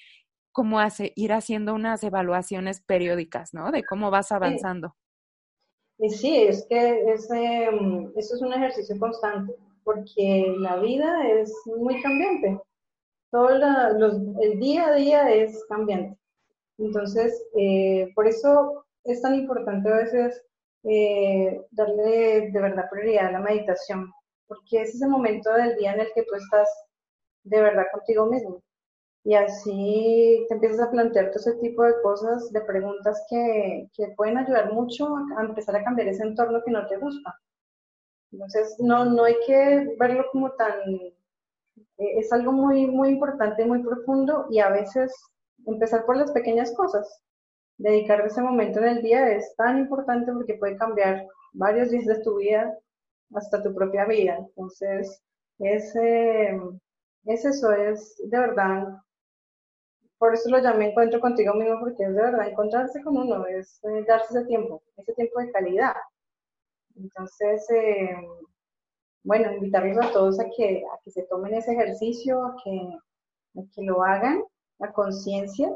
como 0.50 0.80
hace, 0.80 1.12
ir 1.16 1.34
haciendo 1.34 1.74
unas 1.74 2.02
evaluaciones 2.04 2.80
periódicas, 2.80 3.52
¿no? 3.52 3.70
De 3.70 3.84
cómo 3.84 4.10
vas 4.10 4.32
avanzando. 4.32 4.96
Sí, 6.08 6.44
es 6.44 6.66
que 6.70 7.12
ese, 7.12 7.68
eso 8.16 8.34
es 8.36 8.40
un 8.40 8.54
ejercicio 8.54 8.98
constante, 8.98 9.54
porque 9.84 10.54
la 10.58 10.78
vida 10.78 11.28
es 11.28 11.52
muy 11.66 12.00
cambiante. 12.00 12.62
Todo 13.30 13.50
el 13.50 14.58
día 14.58 14.86
a 14.86 14.94
día 14.94 15.30
es 15.30 15.66
cambiante. 15.68 16.18
Entonces, 16.78 17.46
eh, 17.58 18.10
por 18.14 18.26
eso 18.26 18.86
es 19.04 19.20
tan 19.20 19.34
importante 19.34 19.90
a 19.90 19.96
veces 19.96 20.42
eh, 20.84 21.66
darle 21.70 22.50
de 22.50 22.60
verdad 22.60 22.88
prioridad 22.90 23.28
a 23.28 23.32
la 23.32 23.40
meditación, 23.40 24.12
porque 24.46 24.82
es 24.82 24.94
ese 24.94 25.06
momento 25.06 25.52
del 25.52 25.76
día 25.76 25.92
en 25.92 26.00
el 26.00 26.12
que 26.14 26.22
tú 26.22 26.34
estás 26.34 26.68
de 27.44 27.60
verdad 27.60 27.84
contigo 27.92 28.26
mismo. 28.26 28.62
Y 29.24 29.34
así 29.34 30.46
te 30.48 30.54
empiezas 30.54 30.80
a 30.80 30.90
plantear 30.90 31.30
todo 31.30 31.40
ese 31.40 31.60
tipo 31.60 31.82
de 31.82 32.00
cosas, 32.02 32.50
de 32.52 32.60
preguntas 32.62 33.22
que, 33.28 33.88
que 33.94 34.08
pueden 34.16 34.38
ayudar 34.38 34.72
mucho 34.72 35.14
a, 35.36 35.42
empezar 35.42 35.76
a 35.76 35.84
cambiar 35.84 36.08
ese 36.08 36.22
entorno 36.22 36.62
que 36.64 36.70
no 36.70 36.86
te 36.86 36.96
gusta. 36.96 37.34
Entonces, 38.32 38.76
no, 38.78 39.04
no 39.04 39.24
hay 39.24 39.36
que 39.46 39.94
verlo 39.98 40.24
como 40.32 40.52
tan... 40.52 40.72
Eh, 40.88 41.14
es 41.98 42.32
algo 42.32 42.52
muy, 42.52 42.86
muy 42.86 43.10
importante, 43.10 43.66
muy 43.66 43.82
profundo 43.82 44.46
y 44.50 44.60
a 44.60 44.70
veces 44.70 45.12
empezar 45.66 46.06
por 46.06 46.16
las 46.16 46.32
pequeñas 46.32 46.74
cosas. 46.74 47.22
Dedicar 47.80 48.20
ese 48.20 48.42
momento 48.42 48.78
en 48.80 48.88
el 48.88 49.02
día 49.02 49.30
es 49.30 49.54
tan 49.56 49.78
importante 49.78 50.30
porque 50.32 50.54
puede 50.54 50.76
cambiar 50.76 51.26
varios 51.52 51.90
días 51.90 52.04
de 52.06 52.22
tu 52.22 52.36
vida 52.36 52.78
hasta 53.34 53.62
tu 53.62 53.74
propia 53.74 54.04
vida. 54.04 54.36
Entonces, 54.38 55.22
es, 55.58 55.96
eh, 55.96 56.60
es 57.24 57.44
eso, 57.44 57.72
es 57.72 58.16
de 58.24 58.38
verdad 58.38 59.00
por 60.20 60.34
eso 60.34 60.50
lo 60.50 60.58
llamé 60.58 60.90
encuentro 60.90 61.18
contigo 61.18 61.54
mismo, 61.54 61.80
porque 61.80 62.04
es 62.04 62.14
de 62.14 62.22
verdad 62.22 62.46
encontrarse 62.46 63.02
con 63.02 63.16
uno, 63.16 63.46
es 63.46 63.80
eh, 63.84 64.04
darse 64.06 64.38
ese 64.38 64.46
tiempo, 64.46 64.82
ese 64.98 65.14
tiempo 65.14 65.40
de 65.40 65.50
calidad. 65.50 65.94
Entonces, 66.94 67.66
eh, 67.70 68.14
bueno, 69.24 69.50
invitarlos 69.54 69.96
a 70.04 70.12
todos 70.12 70.38
a 70.38 70.44
que, 70.54 70.84
a 70.92 70.98
que 71.02 71.10
se 71.10 71.22
tomen 71.22 71.54
ese 71.54 71.72
ejercicio, 71.72 72.44
a 72.44 72.54
que, 72.62 72.98
que 73.74 73.82
lo 73.82 74.02
hagan 74.02 74.44
a 74.80 74.92
conciencia 74.92 75.74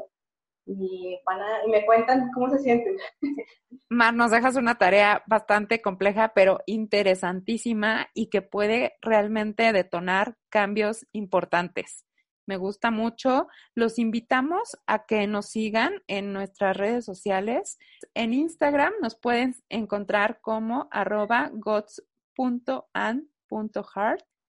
y, 0.65 1.19
y 1.65 1.69
me 1.71 1.85
cuentan 1.85 2.31
cómo 2.33 2.49
se 2.49 2.59
sienten. 2.59 2.95
Mar, 3.89 4.13
nos 4.13 4.31
dejas 4.31 4.55
una 4.55 4.75
tarea 4.75 5.23
bastante 5.27 5.81
compleja, 5.81 6.33
pero 6.33 6.59
interesantísima 6.65 8.07
y 8.13 8.29
que 8.29 8.41
puede 8.41 8.93
realmente 9.01 9.71
detonar 9.71 10.35
cambios 10.49 11.05
importantes 11.11 12.05
me 12.45 12.57
gusta 12.57 12.91
mucho. 12.91 13.47
Los 13.73 13.99
invitamos 13.99 14.77
a 14.87 15.05
que 15.05 15.27
nos 15.27 15.47
sigan 15.47 16.01
en 16.07 16.33
nuestras 16.33 16.77
redes 16.77 17.05
sociales. 17.05 17.77
En 18.13 18.33
Instagram 18.33 18.93
nos 19.01 19.15
pueden 19.15 19.55
encontrar 19.69 20.39
como 20.41 20.87
arroba 20.91 21.51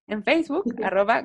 en 0.09 0.25
Facebook 0.25 0.65
arroba 0.83 1.25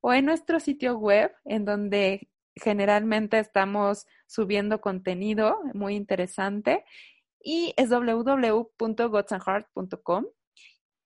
o 0.00 0.12
en 0.12 0.24
nuestro 0.24 0.60
sitio 0.60 0.98
web 0.98 1.32
en 1.44 1.64
donde 1.64 2.28
generalmente 2.58 3.38
estamos 3.38 4.06
subiendo 4.26 4.80
contenido 4.80 5.60
muy 5.74 5.94
interesante 5.94 6.84
y 7.42 7.74
es 7.76 7.90
www.gotsandheart.com 7.90 10.26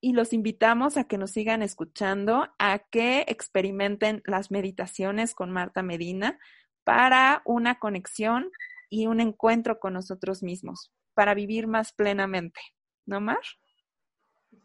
y 0.01 0.13
los 0.15 0.33
invitamos 0.33 0.97
a 0.97 1.05
que 1.05 1.17
nos 1.17 1.31
sigan 1.31 1.63
escuchando, 1.63 2.49
a 2.59 2.81
que 2.91 3.25
experimenten 3.29 4.21
las 4.27 4.51
meditaciones 4.51 5.33
con 5.35 5.53
Marta 5.53 5.83
Medina 5.83 6.41
para 6.83 7.43
una 7.45 7.79
conexión 7.79 8.51
y 8.91 9.07
un 9.07 9.21
encuentro 9.21 9.79
con 9.79 9.93
nosotros 9.95 10.43
mismos, 10.43 10.93
para 11.15 11.35
vivir 11.35 11.69
más 11.69 11.93
plenamente. 11.93 12.61
¿No, 13.07 13.21
Mar? 13.21 13.39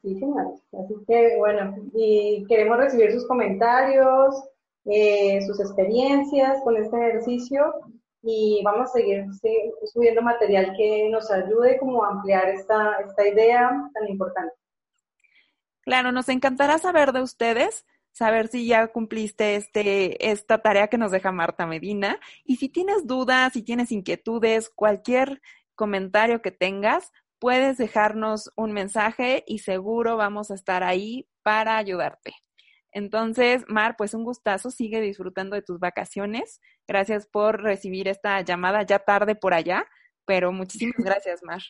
Sí. 0.01 0.19
Así 0.73 0.95
que, 1.07 1.37
bueno, 1.37 1.75
y 1.93 2.43
queremos 2.47 2.77
recibir 2.77 3.11
sus 3.11 3.27
comentarios, 3.27 4.43
eh, 4.89 5.41
sus 5.45 5.59
experiencias 5.59 6.61
con 6.63 6.77
este 6.77 6.97
ejercicio 6.97 7.73
y 8.21 8.61
vamos 8.63 8.89
a 8.89 8.93
seguir 8.93 9.25
subiendo 9.85 10.21
material 10.21 10.73
que 10.77 11.09
nos 11.09 11.29
ayude 11.31 11.77
como 11.77 12.03
a 12.03 12.09
ampliar 12.09 12.49
esta, 12.49 12.97
esta 13.05 13.27
idea 13.27 13.69
tan 13.93 14.07
importante. 14.07 14.53
Claro, 15.81 16.11
nos 16.11 16.27
encantará 16.29 16.77
saber 16.79 17.13
de 17.13 17.21
ustedes, 17.21 17.85
saber 18.11 18.47
si 18.47 18.67
ya 18.67 18.87
cumpliste 18.87 19.55
este, 19.55 20.31
esta 20.31 20.57
tarea 20.61 20.87
que 20.87 20.97
nos 20.97 21.11
deja 21.11 21.31
Marta 21.31 21.65
Medina. 21.65 22.19
Y 22.43 22.57
si 22.57 22.67
tienes 22.67 23.07
dudas, 23.07 23.53
si 23.53 23.63
tienes 23.63 23.91
inquietudes, 23.91 24.69
cualquier 24.69 25.41
comentario 25.75 26.41
que 26.41 26.51
tengas, 26.51 27.11
puedes 27.39 27.77
dejarnos 27.77 28.51
un 28.55 28.73
mensaje 28.73 29.43
y 29.47 29.59
seguro 29.59 30.17
vamos 30.17 30.51
a 30.51 30.55
estar 30.55 30.83
ahí 30.83 31.27
para 31.43 31.77
ayudarte. 31.77 32.33
Entonces, 32.91 33.63
Mar, 33.67 33.95
pues 33.97 34.13
un 34.13 34.23
gustazo, 34.23 34.71
sigue 34.71 35.01
disfrutando 35.01 35.55
de 35.55 35.61
tus 35.61 35.79
vacaciones. 35.79 36.61
Gracias 36.87 37.27
por 37.27 37.61
recibir 37.61 38.07
esta 38.07 38.41
llamada 38.41 38.83
ya 38.83 38.99
tarde 38.99 39.35
por 39.35 39.53
allá, 39.53 39.85
pero 40.25 40.51
muchísimas 40.51 40.95
gracias, 40.97 41.43
Mar. 41.43 41.61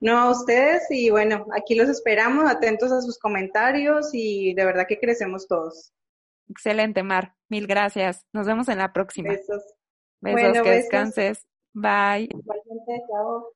No, 0.00 0.18
a 0.18 0.30
ustedes 0.30 0.82
y 0.90 1.10
bueno, 1.10 1.46
aquí 1.56 1.74
los 1.74 1.88
esperamos, 1.88 2.50
atentos 2.50 2.92
a 2.92 3.00
sus 3.00 3.18
comentarios 3.18 4.10
y 4.12 4.54
de 4.54 4.64
verdad 4.64 4.86
que 4.88 4.98
crecemos 4.98 5.46
todos. 5.46 5.92
Excelente, 6.48 7.02
Mar. 7.02 7.34
Mil 7.48 7.66
gracias. 7.66 8.26
Nos 8.32 8.46
vemos 8.46 8.68
en 8.68 8.78
la 8.78 8.92
próxima. 8.92 9.30
Besos. 9.30 9.62
Besos, 10.20 10.62
que 10.62 10.70
descanses. 10.70 11.46
Bye. 11.72 12.28
Igualmente, 12.30 13.02
chao. 13.10 13.54